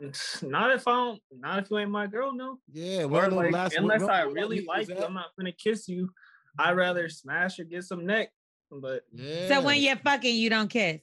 [0.00, 3.24] mm, not if i don't not if you ain't my girl no Yeah, or one
[3.24, 6.10] of those like last unless remember i really like you i'm not gonna kiss you
[6.58, 8.30] i'd rather smash or get some neck
[8.70, 9.48] but Yeah.
[9.48, 11.02] So when you're fucking, you don't kiss.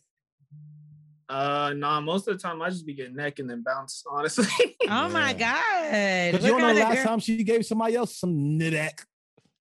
[1.30, 2.02] Uh, nah.
[2.02, 4.04] Most of the time, I just be getting neck and then bounce.
[4.10, 4.48] Honestly.
[4.92, 6.32] Oh my god!
[6.32, 9.06] Because you don't know the last girl- time she gave somebody else some nidak.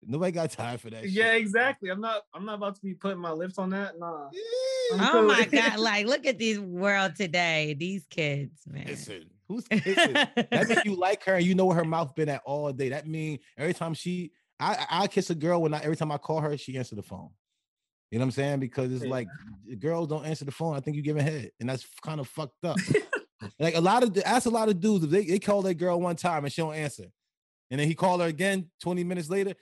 [0.05, 1.05] Nobody got time for that.
[1.05, 1.13] shit.
[1.13, 1.89] yeah, exactly.
[1.89, 2.25] I'm not.
[2.35, 3.99] I'm not about to be putting my lips on that.
[3.99, 4.29] Nah.
[4.31, 5.11] Yeah.
[5.15, 5.79] Oh my god!
[5.79, 7.75] Like, look at this world today.
[7.79, 8.85] These kids, man.
[8.89, 10.13] Listen, who's kissing?
[10.13, 12.91] that means you like her and you know where her mouth been at all day.
[12.91, 16.11] That mean every time she, I, I I kiss a girl when I every time
[16.13, 17.31] I call her, she answer the phone.
[18.11, 18.61] You know what I'm saying?
[18.61, 19.11] Because it's Yeah.
[19.11, 19.29] like
[19.79, 20.77] girls don't answer the phone.
[20.77, 22.77] I think you giving head, and that's kind of fucked up.
[23.59, 25.75] like a lot of the- ask a lot of dudes if they, they call that
[25.75, 27.07] girl one time and she don't answer,
[27.71, 29.55] and then he called her again 20 minutes later.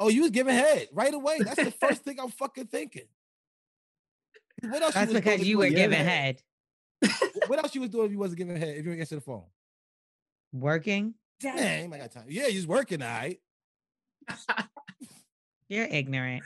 [0.00, 1.38] Oh, you was giving head right away.
[1.38, 3.06] That's the first thing I'm fucking thinking.
[4.62, 4.94] What else?
[4.94, 6.42] That's was doing because you were wasn't giving giving head.
[7.46, 8.68] What else you was doing if you wasn't giving head?
[8.70, 9.44] If you didn't answer the phone?
[10.52, 11.14] Working.
[11.40, 12.26] Damn, you might got time.
[12.28, 13.38] Yeah, you was working, all right.
[15.68, 16.42] You're ignorant.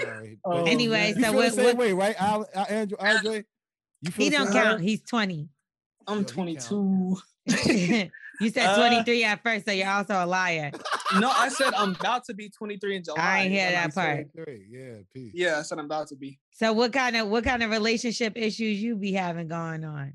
[0.00, 0.38] Sorry.
[0.44, 2.16] Oh, Anyway, you so feel what- the same what- way, right?
[2.20, 3.44] Al, Al, Andrew, Andre?
[4.02, 4.62] You feel He don't same way?
[4.62, 4.80] count.
[4.80, 5.48] He's 20.
[6.06, 7.16] I'm Yo, 22.
[7.46, 10.70] you said Uh, 23 at first, so you're also a liar.
[11.18, 13.18] No, I said I'm about to be 23 in July.
[13.20, 14.28] I ain't hear that I'm part.
[14.70, 15.32] Yeah, peace.
[15.34, 16.38] Yeah, I said I'm about to be.
[16.52, 20.14] So what kind of what kind of relationship issues you be having going on?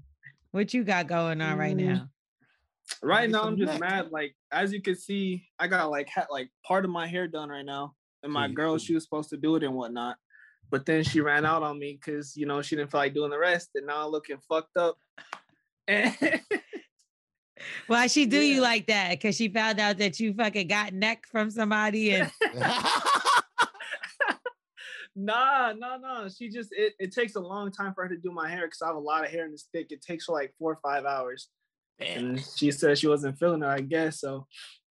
[0.52, 2.10] What you got going on right Mm, now?
[3.02, 3.80] Right now, I'm just neck.
[3.80, 4.12] mad.
[4.12, 7.50] Like as you can see, I got like ha- like part of my hair done
[7.50, 8.82] right now, and my girl mm.
[8.82, 10.18] she was supposed to do it and whatnot,
[10.70, 13.32] but then she ran out on me because you know she didn't feel like doing
[13.32, 14.98] the rest, and now I'm looking fucked up.
[17.88, 19.12] Why she do you like that?
[19.12, 22.32] Because she found out that you fucking got neck from somebody and
[25.16, 26.28] nah, nah, nah.
[26.28, 28.82] She just it, it takes a long time for her to do my hair because
[28.82, 29.92] I have a lot of hair in this thick.
[29.92, 31.50] It takes her like four or five hours.
[32.00, 34.20] And she said she wasn't feeling it, I guess.
[34.20, 34.48] So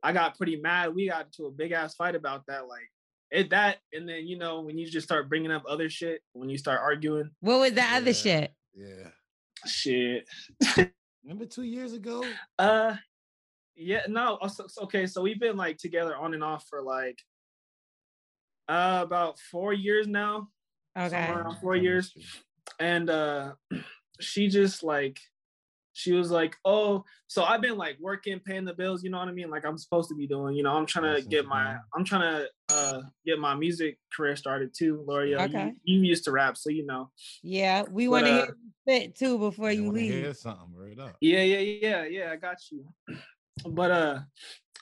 [0.02, 0.94] I got pretty mad.
[0.94, 2.68] We got into a big ass fight about that.
[2.68, 2.90] Like
[3.30, 6.48] it that, and then you know when you just start bringing up other shit, when
[6.48, 8.52] you start arguing, what was the other shit?
[8.74, 9.10] yeah.
[9.66, 10.28] shit.
[11.24, 12.24] Remember two years ago?
[12.58, 12.96] Uh,
[13.76, 14.38] yeah, no.
[14.48, 17.18] so- Okay, so we've been like together on and off for like
[18.68, 20.48] uh about four years now.
[20.96, 21.08] Okay.
[21.10, 22.12] somewhere around four years.
[22.78, 23.52] and uh
[24.20, 25.18] she just like
[25.92, 29.26] she was like oh so i've been like working paying the bills you know what
[29.28, 31.46] i mean like i'm supposed to be doing you know i'm trying to Awesome, get
[31.46, 35.40] my i'm trying to uh get my music career started too Lorel.
[35.48, 35.72] Okay.
[35.84, 37.10] you, you used to rap so you know
[37.42, 40.12] Yeah, we want to uh, hear you spit too before you leave.
[40.12, 41.16] hear something right up.
[41.20, 42.84] yeah yeah yeah yeah i got you
[43.68, 44.18] but uh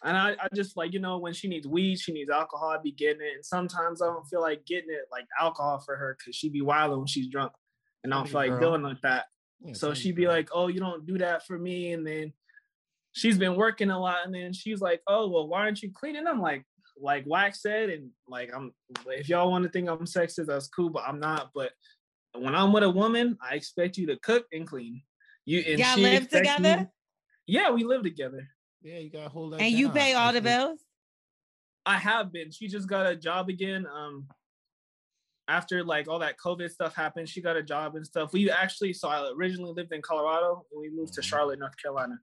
[0.04, 2.78] and I, I just like you know when she needs weed she needs alcohol i
[2.82, 6.16] be getting it and sometimes i don't feel like getting it like alcohol for her
[6.18, 7.52] because she be wilding when she's drunk
[8.04, 8.70] and i don't Funny feel like girl.
[8.78, 9.24] dealing with that
[9.64, 12.32] Yeah, So she'd be like, "Oh, you don't do that for me," and then
[13.12, 16.26] she's been working a lot, and then she's like, "Oh, well, why aren't you cleaning?"
[16.26, 16.64] I'm like,
[17.00, 18.72] like Wax said, and like I'm.
[19.06, 21.50] If y'all want to think I'm sexist, that's cool, but I'm not.
[21.54, 21.72] But
[22.34, 25.02] when I'm with a woman, I expect you to cook and clean.
[25.44, 26.90] You and Y'all she live expects me- together?
[27.46, 28.46] Yeah, we live together.
[28.82, 29.60] yeah, you gotta hold that.
[29.60, 30.78] And you pay all the bills?
[31.86, 32.50] I have been.
[32.50, 33.86] She just got a job again.
[33.86, 34.28] Um,
[35.48, 38.32] after like all that COVID stuff happened, she got a job and stuff.
[38.32, 41.24] We actually, so I originally lived in Colorado, and we moved to Mhm.
[41.24, 42.18] Charlotte, North Carolina.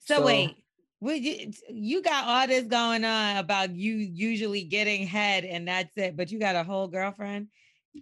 [0.00, 0.54] So, So- wait,
[1.00, 5.96] would you you got all this going on about you usually getting head and that's
[5.96, 7.48] it, but you got a whole girlfriend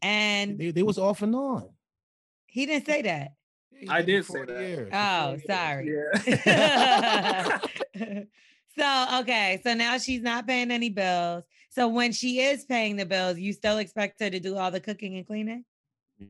[0.03, 1.71] and They, they was off and on.
[2.49, 3.35] He didn't say that.
[3.89, 4.61] I did did say that.
[4.61, 5.95] years, Oh, sorry.
[5.95, 7.59] Yeah.
[8.79, 11.45] so okay, so now she's not paying any bills.
[11.79, 14.81] So when she is paying the bills, you still expect her to do all the
[14.81, 15.65] cooking and cleaning?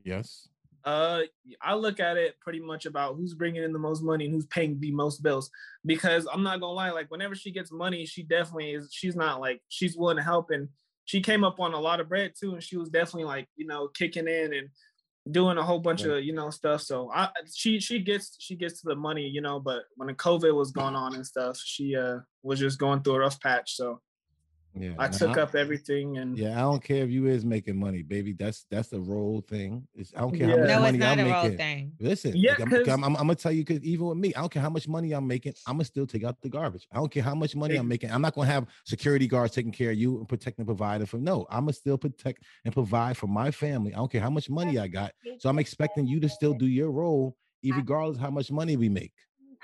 [0.03, 0.47] Yes.
[0.85, 1.21] Uh,
[1.59, 4.45] I look at it pretty much about who's bringing in the most money and who's
[4.45, 5.49] paying the most bills.
[5.83, 8.89] Because I'm not gonna lie, like whenever she gets money, she definitely is.
[8.93, 10.69] She's not like she's willing to help, and
[11.05, 13.65] she came up on a lot of bread too, and she was definitely like you
[13.65, 14.69] know kicking in and
[15.31, 16.13] doing a whole bunch Yeah.
[16.13, 16.81] of you know stuff.
[16.81, 19.59] So I she she gets she gets to the money, you know.
[19.59, 23.15] But when the COVID was going on and stuff, she uh was just going through
[23.15, 23.75] a rough patch.
[23.75, 23.99] So
[24.75, 24.91] Yeah.
[24.99, 28.01] I nah, took up everything and Yeah, I don't care if you is making money,
[28.03, 28.33] baby.
[28.33, 29.87] That's that's the role thing.
[29.95, 30.59] It's, I don't care how Yeah.
[30.61, 31.57] much No, it's money not I'm a role making.
[31.57, 31.91] thing.
[31.99, 34.33] Listen, Yeah, like, I'm, 'cause- I'm, I'm, I'm gonna tell you because even with me,
[34.35, 36.87] I don't care how much money I'm making, I'm gonna still take out the garbage.
[36.91, 38.11] I don't care how much money I'm making.
[38.11, 41.17] I'm not gonna have security guards taking care of you and protect and providing for.
[41.17, 43.93] No, I'm gonna still protect and provide for my family.
[43.93, 45.13] I don't care how much money I got.
[45.39, 48.87] So I'm expecting you to still do your role, I- regardless how much money we
[48.87, 49.13] make.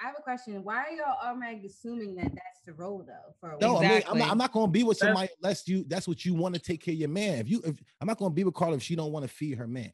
[0.02, 0.64] I have a question.
[0.64, 3.34] Why are y'all automatically assuming that that's the role though?
[3.40, 3.90] For a No, woman?
[3.90, 6.34] I mean, I'm not, I'm not gonna be with somebody unless you that's what you
[6.34, 7.40] want to take care of your man.
[7.40, 9.58] If you if I'm not gonna be with Carla if she don't want to feed
[9.58, 9.92] her man.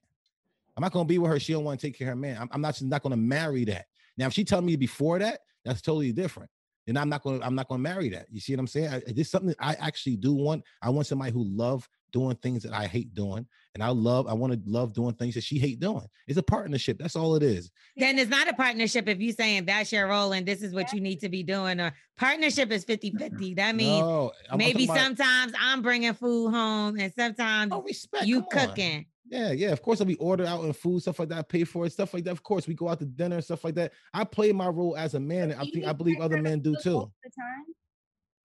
[0.75, 1.39] I'm not gonna be with her.
[1.39, 2.37] She don't want to take care of her man.
[2.39, 3.85] I'm, I'm not just not gonna marry that.
[4.17, 6.49] Now, if she tell me before that, that's totally different.
[6.87, 8.27] Then I'm not gonna I'm not gonna marry that.
[8.31, 8.87] You see what I'm saying?
[8.89, 10.63] I, this is something I actually do want.
[10.81, 14.33] I want somebody who love doing things that I hate doing, and I love I
[14.33, 16.05] want to love doing things that she hate doing.
[16.27, 16.97] It's a partnership.
[16.99, 17.71] That's all it is.
[17.97, 20.91] Then it's not a partnership if you saying that's your role and this is what
[20.93, 21.79] you need to be doing.
[21.79, 23.55] Or partnership is 50-50.
[23.55, 27.81] That means No, I'm- I'm maybe about- sometimes I'm bringing food home and sometimes Oh,
[27.81, 28.25] respect.
[28.25, 28.67] you come on.
[28.67, 29.05] cooking.
[29.29, 29.69] Yeah, yeah.
[29.71, 31.47] Of course, we order out and food stuff like that.
[31.47, 32.31] Pay for it, stuff like that.
[32.31, 33.93] Of course, we go out to dinner and stuff like that.
[34.13, 36.75] I play my role as a man, and I think I believe other men do
[36.83, 37.09] too.
[37.23, 37.65] The time?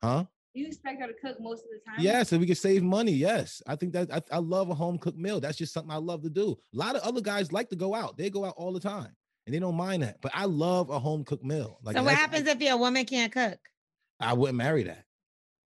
[0.01, 0.25] Huh?
[0.57, 2.00] Do you expect her to cook most of the time?
[2.00, 3.12] Yeah, so we can save money.
[3.12, 5.38] Yes, I think that I, I love a home cooked meal.
[5.38, 6.57] That's just something I love to do.
[6.72, 8.16] A lot of other guys like to go out.
[8.16, 10.16] They go out all the time, and they don't mind that.
[10.22, 11.78] But I love a home cooked meal.
[11.82, 13.59] Like so what that's- happens if your woman can't cook?
[14.18, 15.04] I wouldn't marry that.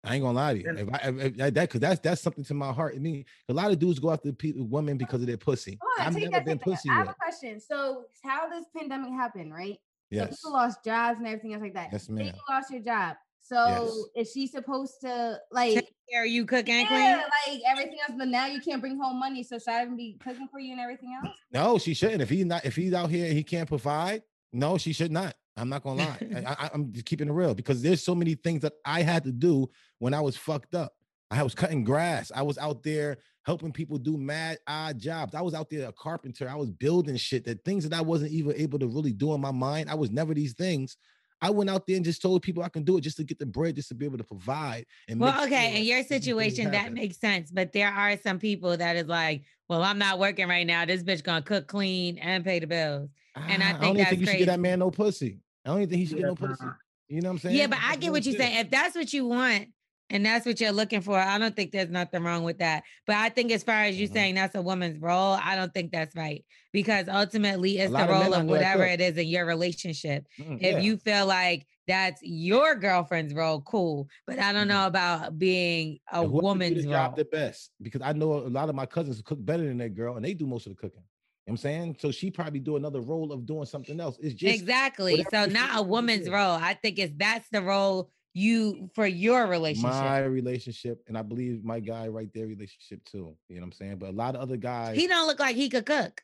[0.05, 0.69] I ain't gonna lie to you.
[0.69, 2.93] If I if, if that because that's that's something to my heart.
[2.95, 5.77] I mean, a lot of dudes go after people, women because of their pussy.
[5.81, 7.15] Hold on, I've never been pussy I have with.
[7.17, 7.59] a question.
[7.59, 9.73] So, how does pandemic happen, right?
[9.73, 11.89] So Yes, people lost jobs and everything else like that.
[11.91, 12.27] Yes, Say ma'am.
[12.27, 13.17] You lost your job.
[13.47, 15.75] So, is she supposed to like?
[15.75, 17.55] Take care you cook and Yeah, clean?
[17.55, 19.43] like everything else, but now you can't bring home money.
[19.43, 21.35] So should I even be cooking for you and everything else?
[21.53, 22.21] No, she shouldn't.
[22.21, 25.35] If he's not, if he's out here and he can't provide, no, she should not.
[25.55, 26.43] I'm not gonna lie.
[26.45, 29.23] I, I, I'm just keeping it real because there's so many things that I had
[29.23, 29.69] to do
[29.99, 30.93] when I was fucked up.
[31.31, 32.31] I was cutting grass.
[32.33, 35.35] I was out there helping people do mad odd jobs.
[35.35, 36.49] I was out there a carpenter.
[36.49, 39.41] I was building shit that things that I wasn't even able to really do in
[39.41, 39.89] my mind.
[39.89, 40.95] I was never these things.
[41.41, 43.37] I went out there and just told people I can do it just to get
[43.39, 44.85] the bread, just to be able to provide.
[45.07, 47.51] And Well, okay, sure in your situation, that makes sense.
[47.51, 50.85] But there are some people that is like, well, I'm not working right now.
[50.85, 53.09] This bitch gonna cook, clean, and pay the bills.
[53.35, 55.39] and I Ah, think don't even that's think you should get that man no pussy.
[55.65, 56.65] I don't even think he should Yeah, get no pussy.
[57.09, 57.55] You know what I'm saying?
[57.57, 58.57] Yeah, but I That's get what you're saying.
[58.57, 59.67] If that's what you want
[60.09, 62.83] and that's what you're looking for, I don't think there's nothing wrong with that.
[63.05, 64.13] But I think as far as you Mhm.
[64.13, 68.09] saying that's a woman's role, I don't think that's right because ultimately it's the of
[68.09, 70.27] role of whatever it is in your relationship.
[70.39, 70.79] Mm, If yeah.
[70.79, 74.07] you feel like that's your girlfriend's role, cool.
[74.25, 74.69] But I don't Mhm.
[74.69, 76.93] know about being a And whoever do woman's the role.
[76.95, 79.93] job the best because I know a lot of my cousins cook better than that
[79.93, 81.03] girl and they do most of the cooking.
[81.45, 81.97] You know what I'm saying?
[81.99, 84.17] So she probably do another role of doing something else.
[84.21, 85.25] It's just exactly.
[85.31, 86.57] So not a woman's role.
[86.59, 89.89] I think it's that's the role you for your relationship.
[89.89, 93.35] my relationship, and I believe my guy right there relationship too.
[93.49, 93.97] You know what I'm saying?
[93.97, 96.21] But a lot of other guys, he don't look like he could cook.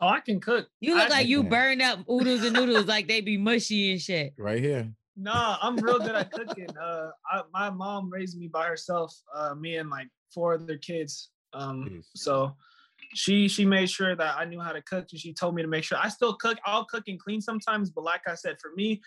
[0.00, 0.68] Oh, I can cook.
[0.80, 1.50] You look I- like you can.
[1.50, 4.34] burned up oodles and noodles like they be mushy and shit.
[4.38, 4.90] right here.
[5.16, 6.68] Nah, I'm real good at cooking.
[6.76, 9.14] Uh, I, my mom raised me by herself.
[9.34, 11.30] Uh, me and like four other kids.
[11.52, 12.06] Um, Jeez.
[12.16, 12.56] so
[13.14, 15.68] she she made sure that I knew how to cook, and she told me to
[15.68, 16.58] make sure I still cook.
[16.64, 19.00] I'll cook and clean sometimes, but like I said, for me,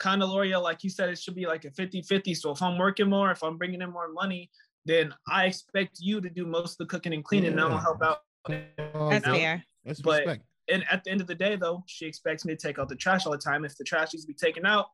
[0.00, 2.36] kind of Lorel, like you said, it should be like a 50-50.
[2.36, 4.50] So if I'm working more, if I'm bringing in more money,
[4.86, 8.02] then I expect you to do most of the cooking and cleaning, and I'll help
[8.02, 8.18] out.
[8.48, 9.64] That's Now- fair.
[9.84, 10.44] That's But- respect.
[10.68, 12.94] and at the end of the day though she expects me to take out the
[12.94, 14.86] trash all the time if the trash needs to be taken out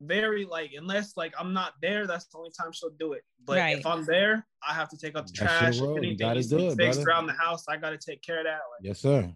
[0.00, 3.58] very like unless like i'm not there that's the only time she'll do it but
[3.58, 3.76] Right.
[3.78, 5.90] if i'm there i have to take out the That's your trash if role.
[5.92, 7.10] You anything gotta needs to do be it, fixed brother.
[7.10, 9.34] around the house i gotta take care of that like Yes, sir.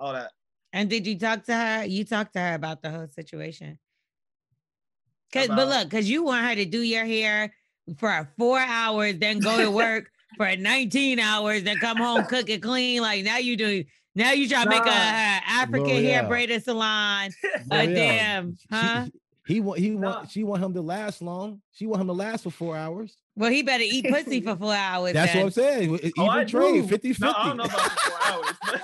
[0.00, 0.32] all that
[0.72, 1.84] And did you talk to her?
[1.86, 3.78] You talked to her about the whole situation.
[5.32, 7.54] Cause but look, cause you want her to do your hair
[7.98, 12.62] for four hours, then go to work for 19 hours, then come home, cook and
[12.62, 13.00] clean.
[13.02, 16.28] Like now you do now you try to make a, a African hair L'Oreal.
[16.28, 17.30] braided salon.
[17.70, 19.06] A L'Oreal, damn, huh?
[19.46, 20.26] He, he want he want Nah.
[20.26, 21.60] she want him to last long.
[21.72, 23.16] She want him to last for four hours.
[23.36, 25.12] Well, he better eat pussy for four hours.
[25.12, 25.44] That's what.
[25.44, 25.90] I'm saying.
[25.90, 26.88] Oh, even Oh, I trade do.
[26.88, 27.24] 50 50.
[27.24, 28.82] no i don't know about four hours but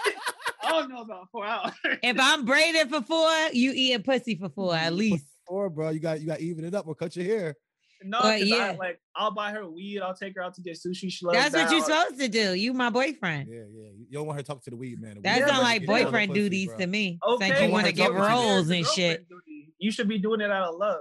[0.62, 1.72] I don't know about four hours.
[2.02, 5.26] If I'm braided for four, you eating pussy for four at least.
[5.46, 7.56] Or bro, you got you got even it up or cut your hair.
[8.02, 8.76] No, But 'cause I, yeah.
[8.78, 10.00] like I'll buy her weed.
[10.00, 11.10] I'll take her out to get sushi.
[11.10, 11.64] She loves That's that.
[11.64, 12.52] what you're supposed to do.
[12.54, 13.48] You my boyfriend.
[13.50, 13.88] Yeah, yeah.
[13.96, 15.14] You don't want her to talk to the weed man.
[15.14, 16.78] The That weed sound like you know the boyfriend pussy, duties bro.
[16.78, 17.18] to me.
[17.26, 19.26] Okay, Since you want to get talk rolls and shit.
[19.28, 19.72] duty.
[19.78, 21.00] You should be doing it out of love.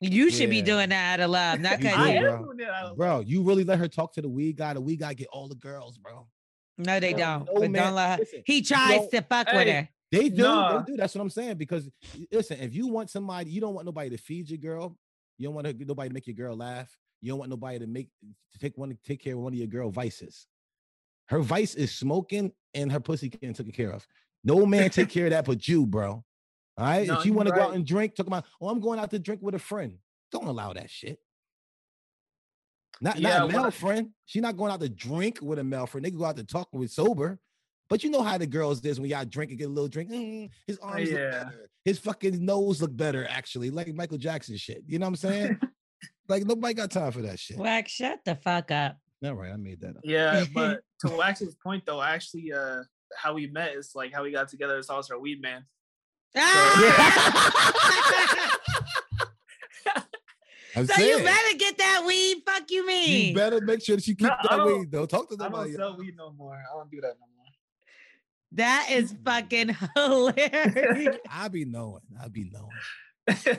[0.00, 2.16] You should be doing that out of love, not because I you.
[2.16, 2.44] am bro.
[2.46, 4.74] doing it out of Bro, you really let her talk to the weed guy.
[4.74, 6.26] The weed guy get all the girls, bro.
[6.78, 7.44] No, they No, don't.
[7.46, 7.82] no, but man.
[7.84, 8.16] don't let her.
[8.18, 9.88] Listen, He tries to fuck with her.
[10.16, 10.42] They do.
[10.42, 10.78] Nah.
[10.82, 10.96] They do.
[10.96, 11.56] That's what I'm saying.
[11.56, 11.88] Because
[12.32, 14.96] listen, if you want somebody, you don't want nobody to feed your girl.
[15.38, 16.94] You don't want nobody to make your girl laugh.
[17.20, 19.58] You don't want nobody to make to take one to take care of one of
[19.58, 20.46] your girl vices.
[21.28, 24.06] Her vice is smoking and her pussy getting taken care of.
[24.44, 26.10] No man take care of that but you, bro.
[26.12, 26.24] All
[26.86, 27.06] right.
[27.08, 29.10] No, if you want to go out and drink, talk about, oh, I'm going out
[29.10, 29.94] to drink with a friend.
[30.30, 31.18] Don't allow that shit.
[33.00, 34.10] Not, Yeah, not a male I- friend.
[34.24, 36.04] She's not going out to drink with a male friend.
[36.04, 37.38] They can go out to talk with sober.
[37.88, 40.10] But you know how the girls is when y'all drink and get a little drink.
[40.10, 41.70] mm, his arms look better.
[41.84, 44.82] His fucking nose look better, actually, like Michael Jackson shit.
[44.86, 45.60] You know what I'm saying?
[46.28, 47.58] like nobody got time for that shit.
[47.58, 48.96] Wax, shut the fuck up.
[49.24, 50.02] All right, I made that up.
[50.04, 52.82] Yeah, but to Wax's point though, actually, uh,
[53.16, 55.64] how we met is like how we got together is also our weed man.
[56.36, 58.52] Ah!
[60.76, 62.42] I'm so saying, you better get that weed.
[62.44, 63.28] Fuck you mean?
[63.28, 64.90] you better make sure that you keep No, that weed.
[64.90, 65.46] Don't talk to them.
[65.46, 65.74] I don't nobody.
[65.74, 66.52] sell weed no more.
[66.54, 67.35] I don't do that no more.
[68.56, 71.16] That is fucking hilarious.
[71.30, 72.02] I be knowing.
[72.22, 72.70] I be knowing.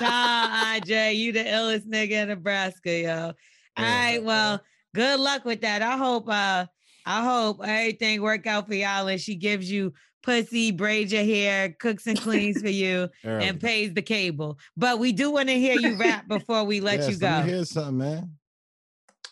[0.00, 3.32] nah, IJ, you the illest nigga in Nebraska, yo.
[3.76, 4.60] All right, well,
[4.94, 5.82] good luck with that.
[5.82, 6.66] I hope uh
[7.06, 9.92] I hope everything work out for y'all and she gives you
[10.22, 14.58] pussy, braids your hair, cooks and cleans for you, and pays the cable.
[14.76, 17.26] But we do want to hear you rap before we let you go.
[17.26, 18.32] Let me hear something, man.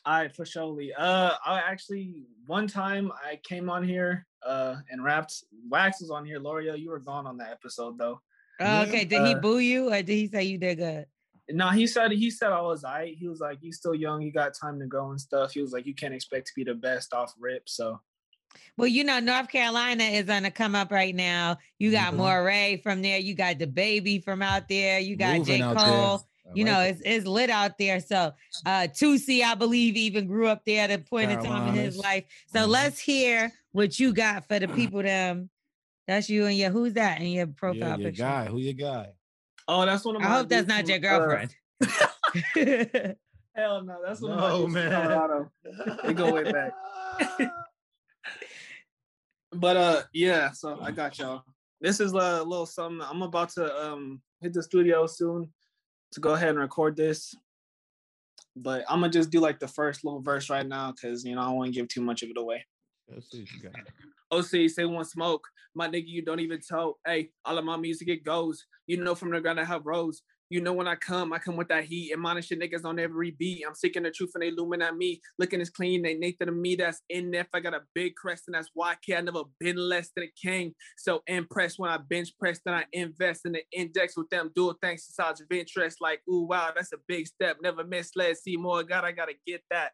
[0.05, 0.93] All right, for surely.
[0.93, 5.45] Uh, I actually one time I came on here uh and rapped.
[5.69, 6.41] Wax was on here.
[6.41, 8.21] Lorel, you were gone on that episode though.
[8.61, 11.07] Oh, okay, did he Uh, boo you or did he say you did good?
[11.51, 13.15] No, he said he said I was I.
[13.19, 14.23] He was like, "You still young.
[14.23, 16.65] You got time to grow and stuff." He was like, "You can't expect to be
[16.65, 18.01] the best off rip." So
[18.77, 21.59] Well, you know, North Carolina is on the come up right now.
[21.79, 22.15] You got.
[22.15, 23.19] Morray from there.
[23.19, 25.01] You got DaBaby from out there.
[25.01, 25.63] You got Moving J.
[25.63, 25.87] out there.
[25.87, 26.27] Cole.
[26.53, 26.91] I You know, it.
[26.91, 28.01] it's, it's lit out there.
[28.01, 28.33] So
[28.67, 31.97] uh Toosii, I believe, even grew up there at a point in time in his
[31.97, 32.25] life.
[32.47, 32.69] So Mhm.
[32.69, 35.51] let's hear what you got for the people them.
[36.07, 38.23] That's you and your who's that in your Yeah, profile your picture?
[38.23, 38.47] guy.
[38.47, 39.13] Who your guy?
[39.69, 40.37] Oh, that's one of I my.
[40.37, 41.55] hope that's not your girlfriend.
[43.55, 44.91] hell no, that's one of my No, dudes from man.
[44.91, 45.53] Colorado.
[46.05, 46.73] They go way back.
[49.55, 50.51] But uh, yeah.
[50.53, 51.43] So I got y'all.
[51.81, 53.07] This is a little something.
[53.07, 55.53] I'm about to um hit the studio soon
[56.13, 57.35] to go ahead and record this.
[58.55, 61.41] But I'm gonna just do like the first little verse right now because you know
[61.41, 62.65] I don't want to give too much of it away.
[63.09, 63.73] Let's see what you got.
[64.31, 65.47] OC say one smoke.
[65.75, 66.99] My nigga, you don't even tell.
[67.07, 68.65] Hey, all of my music it goes.
[68.87, 70.23] You know from the ground I have rose.
[70.53, 72.13] You know when I come, I come with that heat.
[72.13, 73.65] And mine shit niggas on every beat.
[73.67, 75.23] I'm seeking the truth and they looming at me.
[75.39, 76.75] Looking as clean, they Nathan to me.
[76.77, 79.17] That's in if I got a big crest and that's why I care.
[79.17, 80.75] I never been less than a king.
[80.99, 84.77] So impressed when I bench press, then I invest in the index with them dual
[84.83, 86.03] thanks besides of interest.
[86.03, 87.57] Like, ooh, wow, that's a big step.
[87.63, 88.37] Never misled.
[88.37, 88.83] See more.
[88.83, 89.93] God, I gotta get that.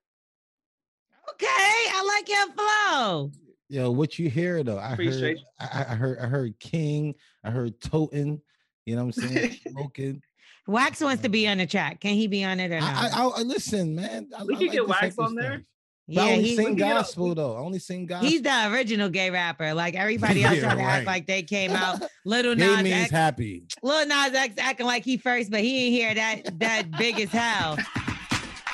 [1.34, 3.30] okay, I like your flow.
[3.68, 4.78] Yo, what you hear though?
[4.80, 7.14] I heard, Appreciate I, I- I heard, I heard King.
[7.44, 8.40] I heard Toten.
[8.86, 9.58] You know what I'm saying?
[9.68, 10.20] Smoking.
[10.68, 11.98] Wax wants to be on the track.
[12.00, 12.94] Can he be on it or not?
[12.94, 14.28] I, I, I, listen, man.
[14.38, 15.50] I, We I could like get Wax on there.
[15.52, 15.64] things.
[16.10, 17.56] But I yeah, only he, sing we can get a- gospel though.
[17.56, 18.28] I only sing gospel.
[18.28, 19.74] he's the original gay rapper.
[19.74, 22.02] Like everybody else Yeah, trying to act like they came out.
[22.24, 23.64] Little Gay Nas means X, happy.
[23.82, 27.30] Lil Nas X acting like he first, but he ain't hear that that big as
[27.30, 27.76] hell.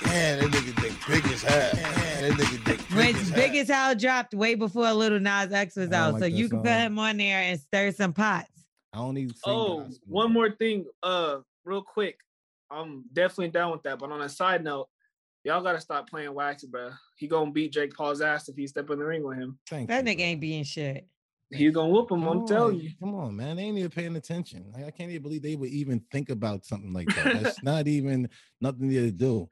[0.07, 1.71] Yeah, that nigga dick big as hell.
[1.75, 3.61] Yeah, that nigga dick When big as Big hell.
[3.63, 6.61] as Hell dropped way before Lil Nas X was out, like so that you can
[6.61, 8.49] put him on there and stir some pots.
[8.93, 9.99] I only sing Oh, gospel.
[10.07, 12.19] one more thing, uh, real quick.
[12.71, 13.99] I'm definitely down with that.
[13.99, 14.89] But on a side note,
[15.45, 16.91] y'all gotta stop playing Wax, bro.
[17.17, 19.59] He gonna beat Jake Paul's ass if he step in the ring with him.
[19.69, 20.25] Thank That you, nigga bro.
[20.27, 21.07] ain't being shit.
[21.51, 22.27] He's gonna whoop him.
[22.27, 22.91] I'm Come telling on, you.
[22.99, 23.57] Come on, man.
[23.57, 24.65] They ain't even paying attention.
[24.73, 27.25] Like, I can't even believe they would even think about something like that.
[27.43, 28.29] That's not even
[28.61, 29.49] nothing to do.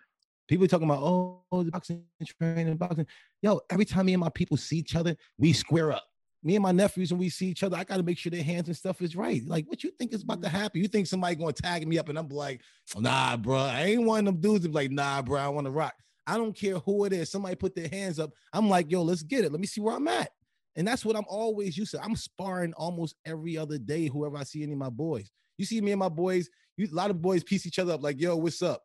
[0.48, 2.02] People talking about, oh, the boxing
[2.40, 3.06] training, boxing.
[3.40, 6.04] Yo, every time me and my people see each other, we square up.
[6.44, 8.42] Me and my nephews, when we see each other, I got to make sure their
[8.42, 9.42] hands and stuff is right.
[9.46, 10.56] Like, what you think is about to mm-hmm.
[10.56, 10.80] happen?
[10.80, 12.62] You think somebody going to tag me up and I'm like,
[12.98, 13.58] nah, bro.
[13.58, 15.94] I ain't one of them dudes to be like, nah, bro, I want to rock.
[16.26, 17.30] I don't care who it is.
[17.30, 18.30] Somebody put their hands up.
[18.52, 19.52] I'm like, yo, let's get it.
[19.52, 20.30] Let me see where I'm at.
[20.76, 22.02] And that's what I'm always used to.
[22.02, 25.30] I'm sparring almost every other day, whoever I see any of my boys.
[25.58, 28.02] You see me and my boys, you, a lot of boys piece each other up
[28.02, 28.82] like, yo, what's up?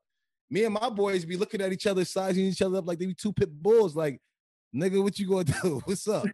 [0.50, 3.06] Me and my boys be looking at each other, sizing each other up like they
[3.06, 3.96] be two pit bulls.
[3.96, 4.20] Like,
[4.76, 5.82] nigga, what you gonna do?
[5.86, 6.26] What's up?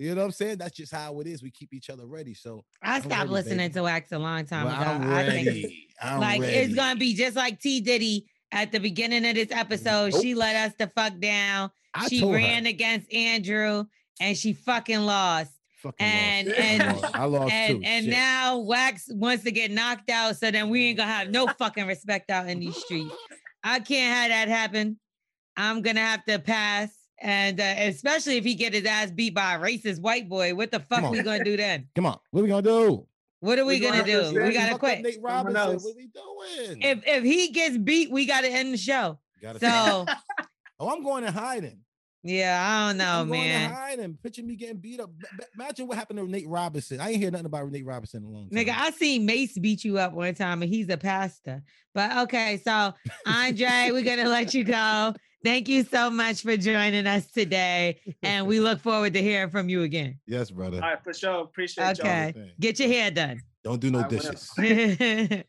[0.00, 0.56] You know what I'm saying?
[0.58, 1.42] That's just how it is.
[1.42, 2.32] We keep each other ready.
[2.32, 3.74] So I I'm stopped ready, listening baby.
[3.74, 4.90] to Wax a long time well, ago.
[4.90, 5.86] I'm I think ready.
[6.00, 6.56] I'm like ready.
[6.56, 10.12] it's gonna be just like T Diddy at the beginning of this episode.
[10.12, 10.22] Nope.
[10.22, 11.70] She let us the fuck down.
[11.92, 12.38] I she told her.
[12.38, 13.84] ran against Andrew
[14.20, 15.52] and she fucking lost.
[15.82, 16.60] Fucking and- lost.
[16.60, 17.82] and- I lost, I lost and too.
[17.88, 18.14] and Shit.
[18.14, 21.86] now Wax wants to get knocked out, so then we ain't gonna have no fucking
[21.86, 23.14] respect out in these streets.
[23.62, 24.98] I can't have that happen.
[25.58, 26.90] I'm gonna have to pass,
[27.20, 30.70] and uh, especially if he get his ass beat by a racist white boy, what
[30.70, 31.88] the fuck Come we gonna do then?
[31.94, 33.06] Come on, what we gonna do?
[33.40, 34.40] What are we, We gonna, gonna do?
[34.40, 35.02] We say- gotta Fuck quit.
[35.02, 35.56] Nate Robinson.
[35.56, 35.84] else.
[35.84, 36.82] What we doing?
[36.82, 39.18] If if he gets beat, we gotta end the show.
[39.40, 40.06] Gotta So
[40.80, 41.78] oh, I'm going to hiding.
[42.22, 43.72] yeah, I don't know, I'm going to man.
[43.72, 44.18] hiding.
[44.22, 45.10] Picture me getting beat up.
[45.18, 47.00] B- b- Imagine what happened to Nate Robinson.
[47.00, 48.58] I ain't hear nothing about Nate Robinson in a long time.
[48.66, 51.62] Nigga, I seen Mace beat you up one time and he's a pastor.
[51.94, 52.92] But okay, so
[53.24, 55.14] Andre, we're gonna let you go.
[55.42, 58.00] Thank you so much for joining us today.
[58.22, 60.18] And we look forward to hearing from you again.
[60.26, 60.76] Yes, brother.
[60.82, 61.40] All right, for sure.
[61.42, 62.06] Appreciate y'all.
[62.08, 62.32] Okay.
[62.32, 62.50] Thing.
[62.60, 63.40] Get your hair done.
[63.64, 64.50] Don't do no I dishes.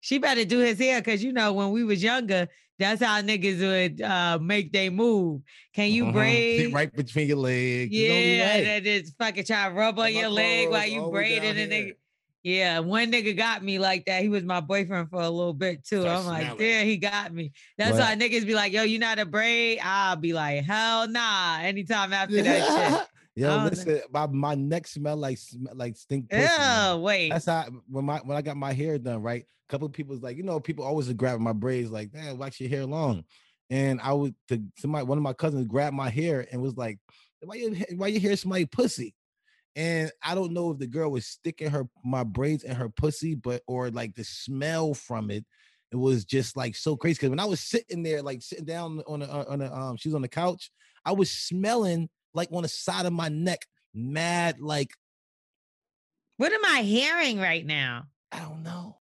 [0.00, 3.60] she better do his hair because you know when we was younger, that's how niggas
[3.60, 5.42] would uh, make they move.
[5.74, 6.12] Can you Mhm.
[6.12, 6.60] braid?
[6.66, 7.90] Sit right between your legs.
[7.94, 8.64] It's only Yeah, right.
[8.64, 11.12] that is fucking try to rub on And my your leg while you all the
[11.12, 11.94] way braiding down and nigga.
[12.42, 12.56] Here.
[12.56, 14.22] Yeah, one nigga got me like that.
[14.22, 16.02] He was my boyfriend for a little bit too.
[16.02, 16.60] Start I'm like, smelling.
[16.64, 17.52] yeah, he got me.
[17.76, 19.80] That's But- why niggas be like, yo, you not a braid?
[19.82, 21.58] I'll be like, hell nah.
[21.60, 23.70] Anytime after that Yo, I don't know.
[23.70, 25.38] listen, my, my neck smell like
[25.74, 26.26] like stink.
[26.32, 26.40] shit.
[26.40, 26.90] pussy, man.
[26.90, 27.30] Oh, wait.
[27.30, 29.42] That's how when my when I got my hair done, right?
[29.42, 32.10] A couple of people was like, you know, people always would grab my braids, like,
[32.10, 33.22] damn, wax your hair long.
[33.70, 36.98] And I would to somebody, one of my cousins grabbed my hair and was like,
[37.40, 39.14] why your why your hair smell like pussy?
[39.78, 43.36] And I don't know if the girl was sticking her my braids in her pussy,
[43.36, 45.44] but or like the smell from it.
[45.92, 47.14] It was just like so crazy.
[47.14, 50.08] Because when I was sitting there, like sitting down on the on the um, she
[50.08, 50.72] was on the couch,
[51.04, 54.90] I was smelling like on the side of my neck, mad like
[56.38, 58.06] What am I hearing right now?
[58.32, 58.98] I don't know.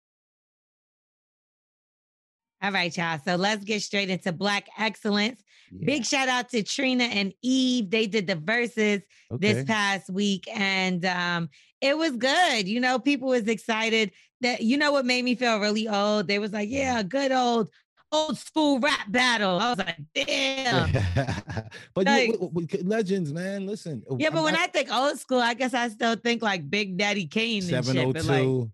[2.61, 3.19] All right, y'all.
[3.23, 5.41] So let's get straight into Black Excellence.
[5.71, 7.89] Yeah, Big shout out to Trina and Eve.
[7.89, 9.01] They did the Verzuz
[9.31, 11.49] this past week and um
[11.81, 15.59] it was good you know people was excited that you know what made me feel
[15.59, 17.69] really old they was like yeah good old
[18.11, 20.91] old school rap battle i was like damn
[21.93, 23.65] but Like- you, w- w- w- legends, man.
[23.65, 24.03] Listen.
[24.17, 27.25] yeah but when i think old school i guess i still think like big daddy
[27.27, 28.69] kane and seven shit oh like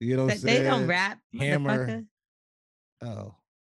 [0.00, 2.04] you know, what they, I'm don't rap Hammer.
[3.02, 3.34] Oh,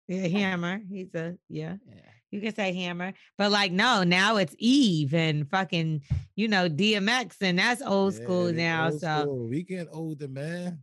[0.09, 2.01] yeah hammer he's a yeah yeah.
[2.31, 6.03] you can say hammer but like no now it's eve and fucking
[6.35, 9.49] you know dmx and that's old school Yeah, they now old so school.
[9.49, 10.81] we getting older, man.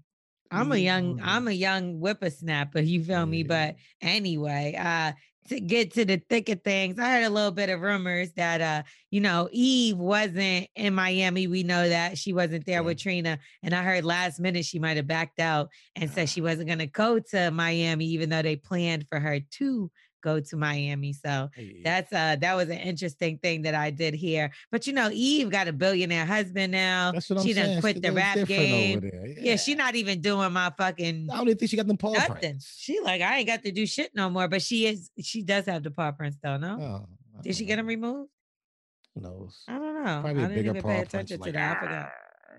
[0.52, 1.20] I'm a young.
[1.24, 3.44] I'm a young whippersnapper, you feel me?
[3.44, 5.12] But anyway, uh,
[5.50, 8.62] to get to the thick of things, I heard a little bit of rumors that
[8.62, 11.48] uh, you know, Eve wasn't in Miami.
[11.48, 13.40] We know that she wasn't there with Trina.
[13.64, 16.88] And I heard last minute she might have backed out and said she wasn't gonna
[16.88, 19.92] go to Miami, even though they planned for her to
[20.26, 21.14] go to Miami.
[21.14, 24.52] So Hey, that's uh that was an interesting thing that I did here.
[24.72, 27.12] But you know, Eve got a billionaire husband now.
[27.12, 27.74] that's what I'm she saying.
[27.74, 29.12] done quit She the rap game.
[29.38, 32.14] Yeah, she not even doing my fucking I don't even think she got them paw
[32.14, 32.36] nothing.
[32.36, 32.76] prints.
[32.78, 34.48] She like, I ain't got to do shit no more.
[34.48, 36.78] But she is, she does have the paw prints though, no?
[36.80, 38.32] Oh, Did she get them removed?
[39.14, 39.64] Who knows?
[39.68, 40.22] I don't know.
[40.22, 41.78] Probably I didn't bigger even paw pay attention to like, that.
[41.78, 42.12] I forgot.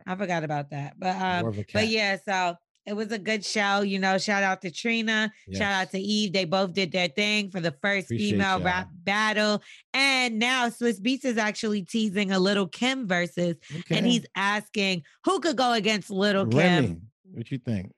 [0.08, 0.94] I forgot about that.
[0.98, 2.54] But um, More of a but yeah, so
[2.86, 3.82] it was a good show.
[3.82, 6.32] You know, shout out to Trina, shout out to Eve.
[6.32, 8.60] They both did their thing for the first Appreciate female y'all.
[8.60, 9.62] rap battle.
[9.92, 13.56] And now Swizz Beatz is actually teasing a Lil' Kim Verzuz,
[13.90, 17.02] and he's asking who could go against Lil' Kim.
[17.32, 17.92] What you think?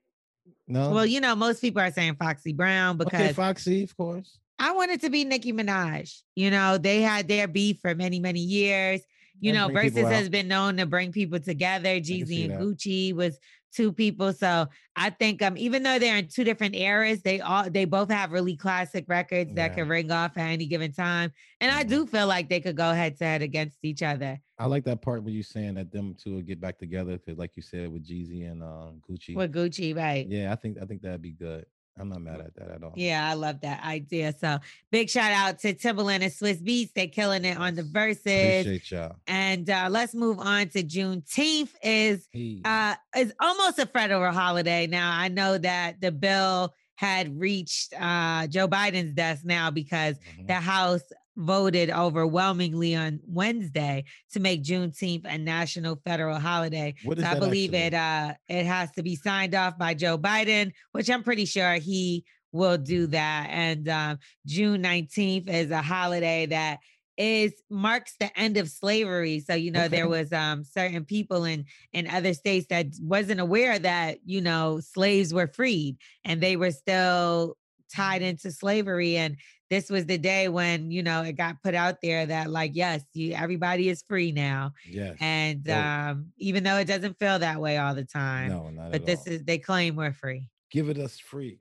[0.67, 0.91] No.
[0.91, 4.39] Well, you know, most people are saying Foxy Brown because okay, Foxy, of course.
[4.59, 6.21] I wanted to be Nicki Minaj.
[6.35, 9.01] You know, they had their beef for many, many years.
[9.41, 12.01] You That know, Verzuz has been known to bring people together.
[12.01, 12.61] Jeezy and.
[12.61, 13.39] Gucci was
[13.73, 14.33] two people.
[14.33, 14.67] So
[14.97, 18.33] I think um, even though they're in two different eras, they all they both have
[18.33, 19.75] really classic records that Yeah.
[19.77, 21.33] can ring off at any given time.
[21.61, 21.89] And I Mhm.
[21.89, 24.41] do feel like they could go head to head against each other.
[24.59, 27.39] I like that part where you saying that them two will get back together because,
[27.39, 29.37] like you said, with Jeezy and uh, Gucci.
[29.37, 30.27] With Gucci, right?
[30.29, 31.65] Yeah, I think I think that'd be good.
[32.01, 32.93] I'm not mad at that at all.
[32.97, 34.35] Yeah, I love that idea.
[34.39, 34.59] So
[34.91, 36.93] big shout out to Timbaland and Swizz Beatz.
[36.95, 38.61] They killing it on the Verzuz.
[38.61, 39.17] Appreciate y'all.
[39.27, 42.29] And uh, let's move on to Juneteenth is
[42.65, 44.87] uh is almost a federal holiday.
[44.87, 50.47] Now I know that the bill had reached uh Joe Biden's desk now because Mhm.
[50.49, 51.03] the House
[51.39, 56.95] voted overwhelmingly on Wednesday to make Juneteenth a national federal holiday.
[57.05, 57.83] What is So I believe actually?
[57.87, 61.75] it uh it has to be signed off by Joe Biden, which I'm pretty sure
[61.75, 63.49] he will do that.
[63.51, 66.79] And um, June 19th is a holiday that
[67.17, 69.41] is marks the end of slavery.
[69.41, 69.97] So you know Okay.
[69.97, 74.81] there was um certain people in in other states that wasn't aware that you know
[74.81, 77.57] slaves were freed and they were still
[77.95, 79.37] tied into slavery and
[79.71, 83.03] this was the day when you know it got put out there that like yes
[83.13, 85.17] you everybody is free now Yes.
[85.21, 85.77] and Dope.
[85.77, 89.27] um even though it doesn't feel that way all the time no, not but this
[89.27, 89.35] all.
[89.35, 91.59] is they claim we're free give it us free.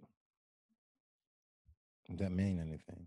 [2.09, 3.05] Does that mean anything?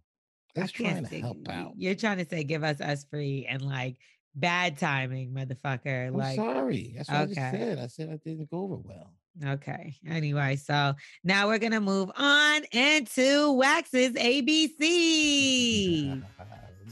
[0.57, 1.73] I That's trying to say- help out.
[1.77, 3.97] You're trying to say give us us free and like
[4.35, 6.09] bad timing, motherfucker.
[6.09, 6.95] I'm like sorry.
[6.97, 7.35] That's what I okay.
[7.35, 7.79] just said.
[7.79, 9.15] I said I didn't go over well.
[9.47, 9.95] Okay.
[10.09, 16.11] Anyway, so now we're gonna move on into Wax's ABC.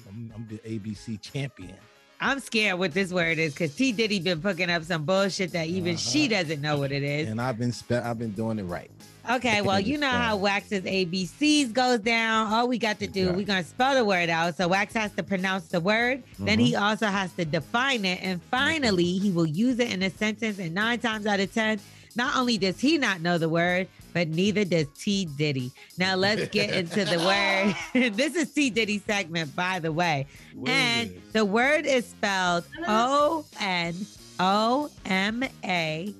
[0.08, 1.74] I'm, I'm the ABC champion.
[2.20, 5.68] I'm scared what this word is because T Diddy been putting up some bullshit that
[5.68, 6.42] even she Uh-huh.
[6.42, 7.28] doesn't know what it is.
[7.28, 8.90] And I've been spe- I've been doing it right.
[9.30, 12.50] Okay, well, you know how Wax's ABCs goes down.
[12.52, 13.36] All we got to do, Right.
[13.36, 14.56] we're gonna spell the word out.
[14.56, 16.22] So Wax has to pronounce the word.
[16.40, 18.18] Then he also has to define it.
[18.22, 20.58] And finally, he will use it in a sentence.
[20.58, 21.78] And nine times out of ten,
[22.18, 25.70] not only does he not know the word, but neither does T Diddy.
[25.96, 28.12] Now let's get into the word.
[28.14, 30.26] this is T Diddy segment, by the way.
[30.54, 33.94] What is and the word is spelled O N
[34.40, 36.12] O M A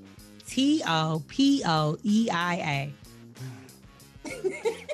[0.47, 2.93] T O P O E I
[4.25, 4.31] A.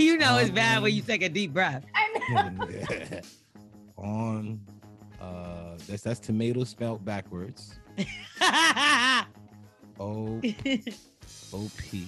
[0.00, 1.84] You know it's bad when you take a deep breath.
[1.92, 3.20] I know.
[3.96, 4.60] on
[5.20, 7.80] uh that's that's tomato spelled backwards.
[9.98, 10.40] O
[11.52, 12.06] O P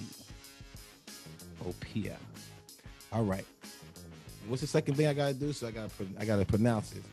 [1.65, 2.15] O P L.
[3.11, 3.45] All right.
[4.47, 5.53] What's the second thing I gotta do?
[5.53, 5.89] So I gotta
[6.19, 7.03] I gotta pronounce it.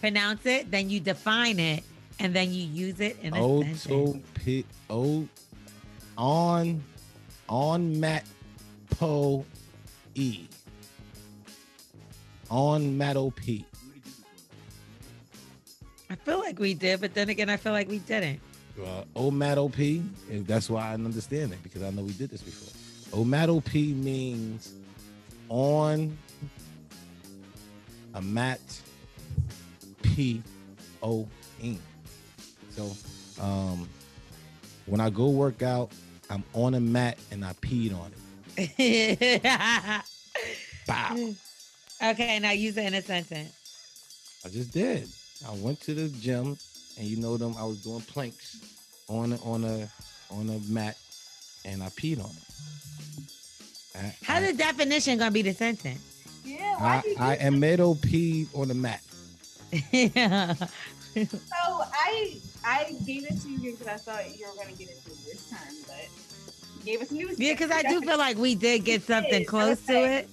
[0.00, 1.82] Pronounce it, then you define it,
[2.20, 3.86] and then you use it in a O sentence.
[3.90, 5.26] O P O
[6.16, 6.82] on
[7.48, 8.24] on Matt
[8.90, 9.44] Po
[10.14, 10.46] E.
[12.50, 13.64] On Matt O P.
[16.10, 18.40] I feel like we did, but then again, I feel like we didn't.
[18.78, 19.78] Uh, Omat OP,
[20.30, 22.72] and that's why I understand it because I know we did this before.
[23.18, 24.74] Omat OP means
[25.48, 26.16] on
[28.14, 28.60] a mat
[30.02, 30.42] P
[31.02, 31.26] O
[31.62, 31.78] N.
[32.70, 32.92] So
[33.42, 33.88] um
[34.86, 35.90] when I go work out,
[36.30, 38.12] I'm on a mat and I peed on
[38.56, 40.02] it.
[40.86, 41.34] Bow.
[42.10, 44.40] okay, now use it in a sentence.
[44.44, 45.08] I just did.
[45.46, 46.56] I went to the gym
[46.98, 48.56] and you know them, I was doing planks
[49.08, 49.88] on a, on a
[50.30, 50.96] on a mat
[51.64, 53.96] and I peed on it.
[53.96, 56.00] I, How I, the definition gonna be the sentence?
[56.44, 59.02] Yeah, I, I do am metal peed on the mat.
[59.92, 60.54] yeah.
[60.54, 60.66] so?
[61.54, 65.24] I I gave it to you because I thought you were gonna get into it
[65.24, 66.08] this time, but
[66.78, 67.38] you gave us news.
[67.38, 70.28] yeah, because I do feel like we did get something close to it.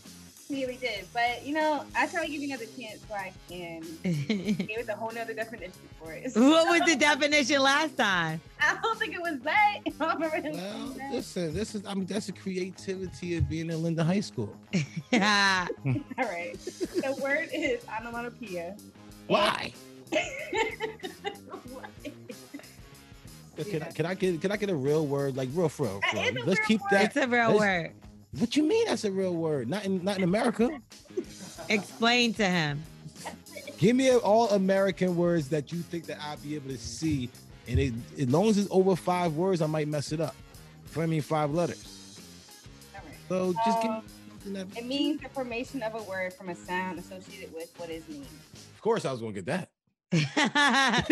[0.48, 1.06] Yeah, we did.
[1.12, 3.82] But you know, I try to give you another chance so I can
[4.68, 6.32] give us a whole nother definition for it.
[6.36, 8.40] what was the definition last time?
[8.62, 9.80] I don't think it was that.
[9.88, 11.12] I don't remember Well, that.
[11.14, 14.56] listen, this is I mean that's the creativity of being in Linda High School.
[15.12, 15.68] Yeah.
[15.86, 15.94] All
[16.26, 16.54] right.
[16.64, 18.76] The word is onomatopoeia.
[19.28, 19.74] Why?
[20.12, 20.22] Why?
[23.64, 26.02] Can, I, can I get can I get a real word like real for real?
[26.12, 26.26] For real?
[26.28, 26.90] is a Let's real keep word.
[26.92, 27.06] that.
[27.06, 27.92] it's a real let's- word.
[28.40, 29.70] What you mean that's a real word?
[29.70, 30.70] Not in not in America.
[31.70, 32.84] Explain to him.
[33.78, 37.30] Give me all American words that you think that I'll be able to see,
[37.68, 40.36] and it, as long as it's over five words, I might mess it up.
[40.86, 42.20] For I mean five letters.
[42.96, 43.16] All right.
[43.28, 44.78] So just give me Um, something that.
[44.78, 48.28] It means the formation of a word from a sound associated with what is named.
[48.76, 49.70] Of course, I was gonna get that.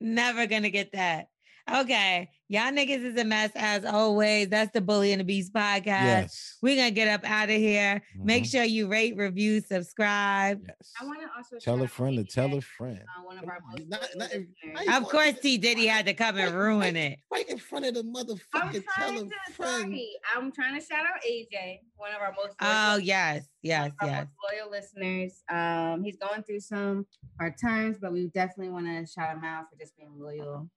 [0.00, 1.28] Never gonna get that.
[1.72, 2.30] Okay.
[2.50, 4.48] Y'all niggas is a mess as always.
[4.48, 5.84] That's the Bully and the Beast podcast.
[5.86, 6.56] Yes.
[6.62, 8.02] We're gonna get up out of here.
[8.16, 8.50] Make Mhm.
[8.50, 10.62] sure you rate, review, subscribe.
[10.66, 10.92] Yes.
[10.98, 13.00] I want to also Tell a friend to tell a friend.
[13.00, 14.48] uh, one of our Come most not- not- listeners.
[14.76, 17.18] I ain't Of course, to- T Diddy had to come and ruin it.
[17.30, 18.40] Right in front of the motherfucker.
[18.54, 19.82] I'm Tell trying a to friend.
[19.82, 20.10] sorry.
[20.34, 24.08] I'm trying to shout out AJ, one of our most Oh loyal, yes, yes, our
[24.08, 24.26] yes.
[24.26, 25.42] most loyal listeners.
[25.50, 27.06] Um, he's going through some
[27.38, 30.70] hard times, but we definitely want to shout him out for just being loyal.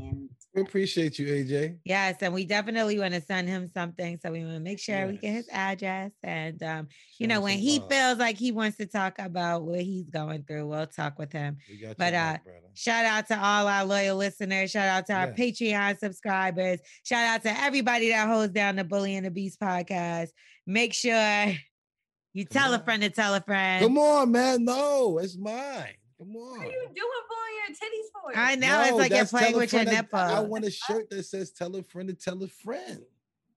[0.00, 1.78] And We appreciate you, AJ.
[1.84, 4.18] Yes, and we definitely want to send him something.
[4.22, 6.12] So we want to make sure we get his address.
[6.22, 6.88] And um,
[7.18, 7.90] you know, when he love.
[7.90, 11.58] feels like he wants to talk about what he's going through, we'll talk with him.
[11.68, 12.60] We got but, uh, brother.
[12.74, 14.70] Shout out to all our loyal listeners.
[14.70, 15.38] Shout out to our Yes.
[15.38, 16.80] Patreon subscribers.
[17.04, 20.28] Shout out to everybody that holds down the Bully and the Beast podcast.
[20.66, 21.12] Make sure
[22.32, 23.82] you Come tell a friend to tell a friend.
[23.84, 24.64] Come on, man.
[24.64, 25.94] No, it's mine.
[26.18, 26.58] Come on.
[26.58, 28.38] what are you doing pulling your titties for?
[28.38, 31.22] I know it's like you're playing with your friend that- I want a shirt that
[31.24, 33.02] says "Tell a friend to tell a friend."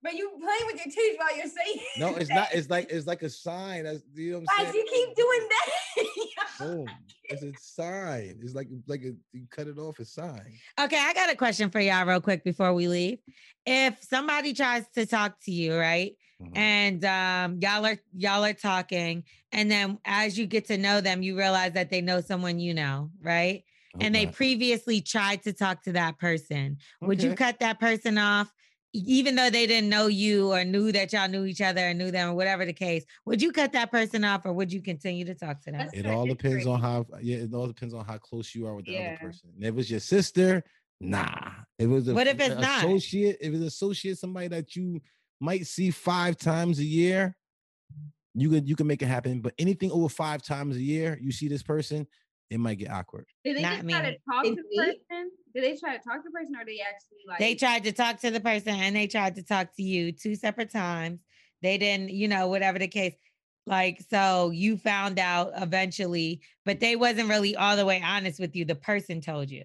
[0.02, 1.86] But you play with your titties while you're saying.
[1.98, 2.48] No, it's not.
[2.52, 3.84] It's like it's like a sign.
[3.84, 4.86] That's you know what I'm Guys, saying.
[4.86, 6.06] you keep doing that.
[6.58, 6.86] Boom.
[7.24, 8.38] It's a sign.
[8.42, 10.52] It's like like a, you cut it off a sign.
[10.80, 13.18] Okay, I got a question for y'all real quick before we leave.
[13.66, 16.12] If somebody tries to talk to you, right?
[16.42, 16.56] Mhm.
[16.56, 21.22] And um y'all are y'all are talking, and then as you get to know them,
[21.22, 23.64] you realize that they know someone you know, right?
[24.00, 26.78] And they previously tried to talk to that person.
[27.04, 28.52] Would you cut that person off?
[28.94, 32.10] Even though they didn't know you or knew that y'all knew each other and knew
[32.10, 35.24] them or whatever the case, would you cut that person off or would you continue
[35.24, 35.80] to talk to them?
[35.80, 38.74] That's It all depends on how yeah, it all depends on how close you are
[38.74, 38.98] with the Yeah.
[39.00, 39.50] other person.
[39.58, 40.62] If it was your sister,
[41.00, 41.52] nah.
[41.78, 42.84] It was a What if f- it's not?
[42.84, 45.00] associate, if it's associate, somebody that you
[45.42, 47.36] might see five times a year,
[48.34, 49.40] you could you can make it happen.
[49.40, 52.06] But anything over five times a year, you see this person,
[52.48, 53.26] it might get awkward.
[53.44, 55.30] Did they Not just try to talk They to the person?
[55.54, 57.92] Did they try to talk to the person or they actually like They tried to
[57.92, 61.20] talk to the person and they tried to talk to you two separate times.
[61.60, 63.14] They didn't, you know, whatever the case.
[63.66, 68.56] Like, so you found out eventually, but they wasn't really all the way honest with
[68.56, 68.64] you.
[68.64, 69.64] The person told you.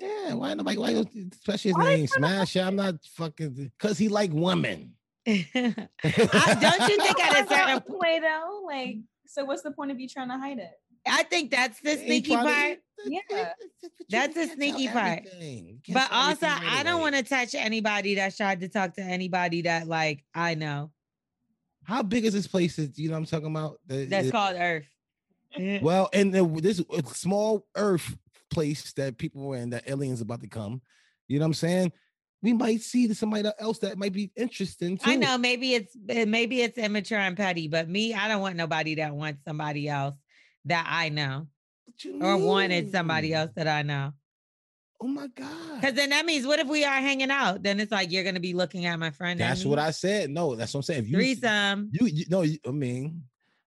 [0.00, 2.56] Yeah, why nobody why go- especially his Why they name tryna Smash?
[2.56, 4.94] I'm not fucking because he like women.
[5.26, 5.38] I,
[6.60, 8.22] don't you think at a certain point?
[8.22, 8.62] though?
[8.66, 8.96] Like,
[9.26, 10.70] so what's the point of you trying to hide it?
[11.06, 12.78] I think that's the He sneaky tryna- part.
[13.06, 13.52] Yeah.
[14.10, 15.22] That's the sneaky part.
[15.92, 19.86] But also, I don't want to touch anybody that tried to talk to anybody that
[19.88, 20.90] like I know.
[21.84, 22.76] How big is this place?
[22.76, 23.78] That, you know what I'm talking about?
[23.86, 24.86] That- That's it- called Earth.
[25.82, 28.16] Well, and the, this uh, small Earth
[28.50, 30.82] place that people were in, that aliens about to come.
[31.28, 31.92] You know what I'm saying?
[32.42, 35.10] We might see somebody else that might be interesting too.
[35.10, 38.56] I know maybe it's eh, maybe it's immature and petty, but me, I don't want
[38.56, 40.16] nobody that wants somebody else
[40.64, 41.48] that I know
[42.20, 44.12] or wanted somebody else that I know.
[45.02, 45.80] Oh my god!
[45.80, 47.62] Because then that means what if we are hanging out?
[47.62, 49.40] Then it's like you're gonna be looking at my friend.
[49.40, 50.30] That's what I said.
[50.30, 51.04] No, that's what I'm saying.
[51.04, 51.90] If you threesome.
[51.92, 53.22] you, you no, you, I mean,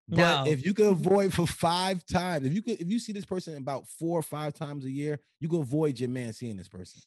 [0.08, 0.44] but No.
[0.52, 3.58] if you could avoid for five times, if you could, if you see this person
[3.58, 7.02] about four or five times a year, you can avoid your man seeing this person.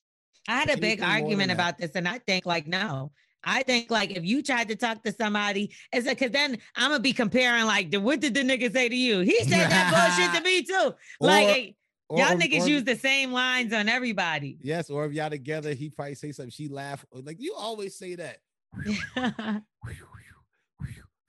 [0.48, 3.12] I had a big anything than argument about this, and I think like no.
[3.48, 6.90] I think like if you tried to talk to somebody, it's like because then I'm
[6.90, 9.20] gonna be comparing like the, what did the nigga say to you?
[9.20, 10.94] He said that bullshit to me too.
[11.20, 11.70] Like Or- eh,
[12.08, 14.58] Or- y'all niggas or- use the same lines on everybody.
[14.62, 16.50] Yes, or if y'all together, he probably say something.
[16.50, 18.38] She laugh like you always say that.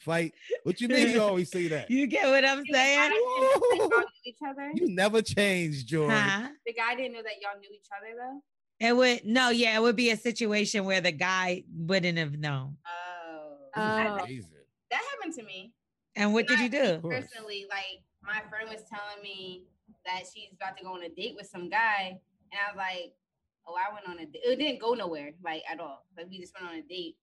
[0.08, 0.34] Fight.
[0.64, 1.10] What you mean?
[1.10, 1.92] You always say that.
[1.98, 3.12] you get what I'm saying?
[3.12, 4.72] didn't know that y'all each other?
[4.74, 6.14] You never change, George.
[6.14, 6.48] Huh?
[6.66, 8.42] The guy didn't know that y'all knew each other though.
[8.88, 12.78] It would no, yeah, it would be a situation where the guy wouldn't have known.
[12.88, 14.18] Oh, Oh.
[14.24, 14.50] amazing.
[14.92, 15.74] that happened to me.
[16.16, 17.00] And what did you do?
[17.02, 19.64] Personally, like my friend was telling me
[20.06, 22.18] that she's about to go on a date with some guy,
[22.52, 23.14] and I was like,
[23.68, 24.42] "Oh, I went on a date.
[24.46, 26.06] It didn't go nowhere, like at all.
[26.18, 27.18] Like we just went on a date."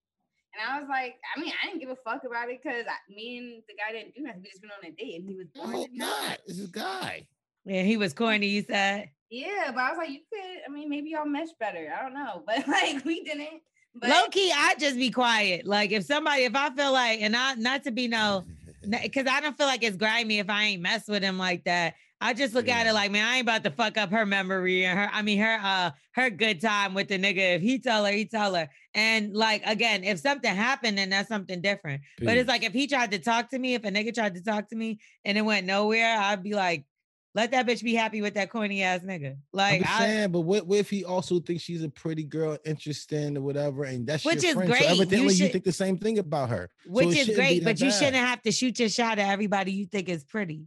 [0.55, 3.39] And I was like, I mean, I didn't give a fuck about it because me
[3.39, 4.43] and the guy didn't do nothing.
[4.43, 5.75] We just went on a date, and he was I bored.
[5.75, 6.39] hope not.
[6.47, 7.27] This is guy.
[7.65, 9.11] Yeah, he was corny, you said.
[9.31, 10.61] Yeah, but I was like, you could.
[10.67, 11.93] I mean, maybe y'all mesh better.
[11.97, 13.63] I don't know, but like we didn't.
[13.97, 15.67] But Low key, I just be quiet.
[15.67, 18.64] Like if somebody, if I feel like, and I not to be no, mm-hmm.
[18.89, 21.95] Because I don't feel like it's grimy if I ain't mess with him like that.
[22.21, 24.87] I just look at it like, man, I ain't about to fuck up her memory
[24.87, 27.57] and her, I mean, her, uh, her good time with the nigga.
[27.57, 28.69] If he tell her, he tell her.
[28.95, 32.03] And like again, if something happened, then that's something different.
[32.19, 34.43] But it's like if he tried to talk to me, if a nigga tried to
[34.43, 36.87] talk to me and it went nowhere, I'd be like,
[37.35, 39.33] let that bitch be happy with that corny ass nigga.
[39.33, 42.57] I'm Like, just I, but what, what if he also thinks she's a pretty girl,
[42.65, 44.83] interesting or whatever, and that's Which is friend, great.
[44.85, 46.71] So You evidently, you, should- think the same thing about her.
[46.87, 49.87] Which it is great, but you shouldn't have to shoot your shot at everybody you
[49.87, 50.63] think is pretty.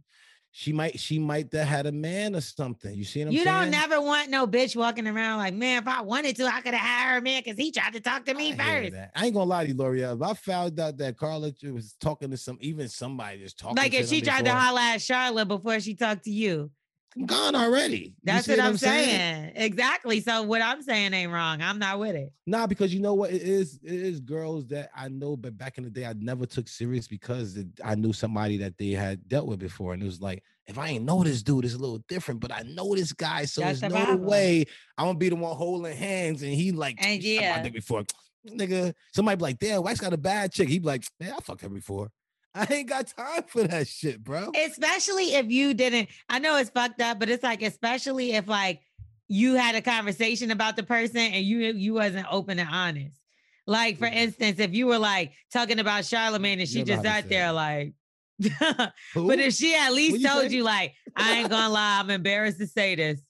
[0.58, 2.92] She might, she might have had a man or something.
[2.92, 3.60] You see what I'm you saying?
[3.60, 6.74] don't never want no bitch walking around like, man, if I wanted to, I could
[6.74, 8.96] have had her man because he tried to talk to me I first.
[9.14, 10.16] I ain't gonna lie to you, Lorel.
[10.16, 13.94] If I found out that Carla was talking to some, even somebody just talking, Like
[13.94, 16.72] if she tried to holler at Charlotte before she talked to you.
[17.16, 18.14] I'm gone already.
[18.22, 19.52] That's see what, I'm saying?
[19.54, 20.20] Exactly.
[20.20, 21.62] So what I'm saying ain't wrong.
[21.62, 22.32] I'm not with it.
[22.46, 23.80] Nah, because you know what it is.
[23.82, 27.08] It is girls that I know, but back in the day, I never took serious
[27.08, 30.42] because it, I knew somebody that they had dealt with before, and it was like,
[30.66, 32.40] if I ain't know this dude, it's a little different.
[32.40, 34.28] But I know this guy, so That's there's the no problem.
[34.28, 34.64] way
[34.96, 37.68] I'm gonna be the one holding hands, and he like, And "You sucked my yeah.
[37.70, 38.04] before,
[38.48, 38.94] nigga.
[39.14, 40.68] Somebody be like, damn, Wax got a bad chick.
[40.68, 42.10] He be like, man, I fucked her before.
[42.54, 44.50] I ain't got time for that shit, bro.
[44.54, 46.08] Especially if you didn't.
[46.28, 48.80] I know it's fucked up, but it's like, especially if like
[49.28, 53.20] you had a conversation about the person and you you wasn't open and honest.
[53.66, 57.02] Like for instance, if you were like talking about Charlemagne and she You know just
[57.02, 57.92] sat there like
[58.40, 58.92] But
[59.40, 60.56] if she at least you told say?
[60.56, 63.20] you, like, I ain't gonna lie, I'm embarrassed to say this,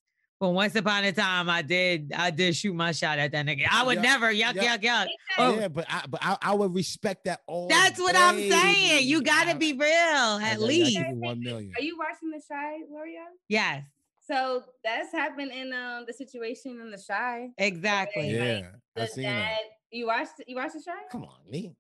[0.41, 3.67] But once upon a time, I did I did shoot my shot at that nigga.
[3.71, 4.77] I would Yeah, never yuck yeah.
[4.77, 5.07] yuck yuck.
[5.37, 7.69] Oh, Yeah, but I but I, I would respect that all.
[7.69, 9.09] That's what I'm saying.
[9.09, 10.97] You gotta be real at I least.
[10.99, 11.73] give you one million.
[11.77, 13.27] Are you watching the Chi, Lorel?
[13.49, 13.83] Yes,
[14.27, 17.49] So that's happened in um the situation in the Chi.
[17.59, 18.23] exactly.
[18.23, 19.59] like, Yeah, I The seen dad, that.
[19.91, 20.93] you watched you watched the Chi?
[21.11, 21.75] Come on, me.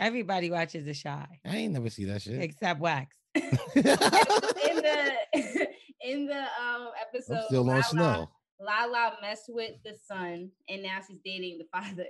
[0.00, 2.40] Everybody watches the Chi I ain't never see that shit.
[2.42, 3.14] except Wax.
[3.34, 3.42] In
[4.76, 5.12] the
[6.02, 8.30] in the um episode, I'm still on Lala, snow.
[8.60, 12.06] Lala messed with the son, and now she's dating the father.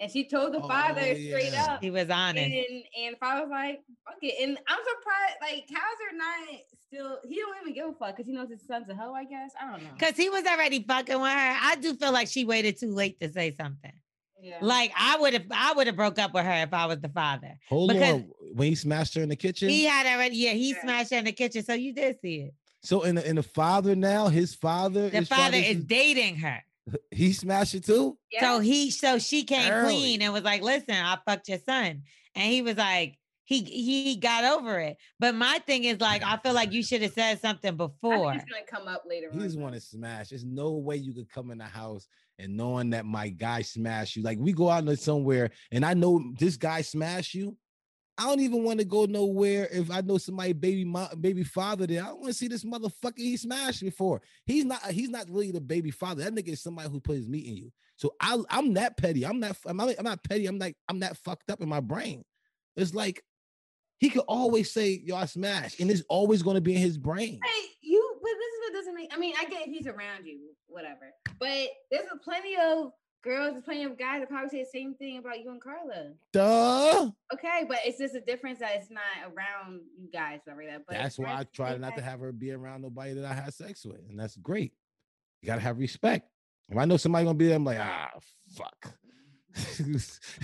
[0.00, 1.80] And she told the Oh, father straight up.
[1.80, 2.44] He was honest.
[2.44, 4.34] And and father was like, fuck it.
[4.42, 8.32] And I'm surprised, like, Kaiser not still he don't even give a fuck because he
[8.32, 9.52] knows his son's a hoe, I guess.
[9.60, 9.90] I don't know.
[10.00, 11.56] Cause he was already fucking with her.
[11.62, 13.92] I do feel like she waited too late to say something.
[14.44, 14.58] Yeah.
[14.60, 17.08] Like I would have, I would have broke up with her if I was the
[17.08, 17.58] father.
[17.68, 18.30] Hold because- on.
[18.52, 19.68] When he smashed her in the kitchen.
[19.70, 20.82] He had already, yeah, he Yeah.
[20.82, 22.54] smashed her in the kitchen, so you did see it.
[22.82, 26.36] so in the in the father now, his father The is father to- is dating
[26.36, 26.62] her,
[27.10, 28.18] he smashed it too.
[28.30, 28.42] yeah.
[28.42, 29.94] so he, so she came Early.
[29.94, 32.02] clean and was like, "Listen, I fucked your son,"
[32.34, 34.96] and he was like, he he got over it.
[35.20, 38.30] But my thing is like, I feel like you should have said something I before.
[38.30, 39.28] think it's gonna come up later.
[39.32, 39.62] He just though.
[39.62, 40.30] want to smash.
[40.30, 42.06] There's no way you could come in the house
[42.38, 44.22] and knowing that my guy smashed you.
[44.22, 47.56] Like we go out there somewhere and I know this guy smashed you.
[48.16, 51.86] I don't even want to go nowhere if I know somebody baby mo- baby father
[51.86, 52.02] there.
[52.02, 54.22] I don't want to see this motherfucker he smashed before.
[54.46, 56.22] He's not he's not really the baby father.
[56.22, 57.72] That nigga is somebody who put his meat in you.
[57.96, 59.26] So I I'm that petty.
[59.26, 60.46] I'm not I'm not, I'm not petty.
[60.46, 62.24] I'm like I'm not fucked up in my brain.
[62.76, 63.22] It's like
[63.98, 66.98] he could always say, yo, I smashed, and it's always going to be in his
[66.98, 67.40] brain.
[67.44, 69.10] Hey, you, but this is what doesn't make.
[69.14, 71.12] I mean, I get if he's around you, whatever.
[71.38, 72.90] But there's a plenty of
[73.22, 76.12] girls, there's plenty of guys that probably say the same thing about you and Carla.
[76.32, 77.10] Duh.
[77.32, 80.82] Okay, but it's just a difference that it's not around you guys, whatever that.
[80.86, 83.32] But that's why I try not to have- have her be around nobody that I
[83.34, 84.72] had sex with, and that's great.
[85.40, 86.28] You gotta have respect.
[86.68, 88.10] If I know somebody gonna be there, I'm like, ah,
[88.56, 88.94] fuck.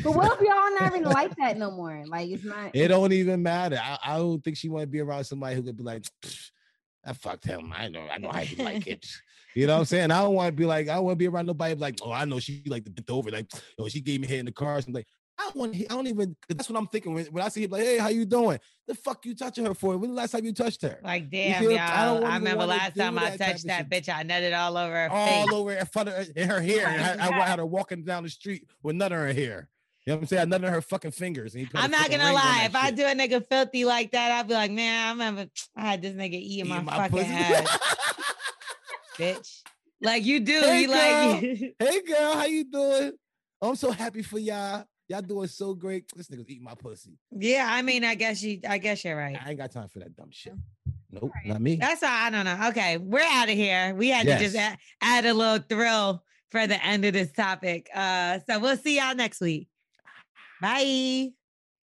[0.02, 2.04] But what if y'all not even like that no more?
[2.06, 2.70] Like it's not.
[2.74, 3.80] it don't even matter.
[3.82, 6.04] I, I don't think she want to be around somebody who could be like,
[7.04, 7.72] I fucked him.
[7.76, 9.06] I know, I know how you like it.
[9.52, 10.12] You know what I'm saying?
[10.12, 12.12] I don't want to be like, I don't want to be around nobody like, oh,
[12.12, 13.50] I know she like to bent over, like,
[13.80, 14.76] oh, she gave me head in the car.
[14.76, 15.08] I'm like,
[15.40, 15.74] I don't want.
[15.76, 16.36] I don't even.
[16.48, 18.58] That's what I'm thinking when, when I see him like, hey, how you doing?
[18.86, 19.96] The fuck you touching her for?
[19.96, 20.98] When the last time you touched her?
[21.02, 21.78] Like, damn, y'all.
[21.78, 25.10] I don't I, remember last time I touched that bitch, I nutted all over her
[25.10, 25.52] all face.
[25.52, 26.88] over in front of her, in her hair.
[26.88, 29.68] I, I, had her walking down the street with none of her hair.
[30.06, 30.48] You know what I'm saying?
[30.50, 31.54] None of her fucking fingers.
[31.54, 32.62] And he put a I'm not gonna lie.
[32.64, 35.82] If I do a nigga filthy like that, I'd be like, man, I remember I
[35.82, 37.30] had this nigga eating my, Eating my fucking pussy.
[37.30, 37.78] ass,
[39.18, 39.62] bitch.
[40.02, 40.60] Like you do.
[40.60, 43.12] Hey, you like hey girl, how you doing?
[43.62, 44.84] I'm so happy for y'all.
[45.10, 46.04] Y'all doing so great.
[46.14, 47.18] This nigga's eating my pussy.
[47.32, 49.36] Yeah, I mean, I guess you I guess you're right.
[49.44, 50.52] I ain't got time for that dumb shit.
[51.10, 51.74] Nope, not me.
[51.74, 52.10] That's all.
[52.12, 52.68] I don't know.
[52.68, 53.92] Okay, we're out of here.
[53.96, 57.90] We had to just add, add a little thrill for the end of this topic.
[57.92, 59.66] Uh, so we'll see y'all next week.
[60.62, 61.30] Bye.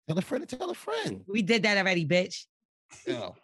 [0.07, 1.23] Tell a friend to tell a friend.
[1.27, 2.45] We did that already, bitch.
[3.05, 3.35] Yo.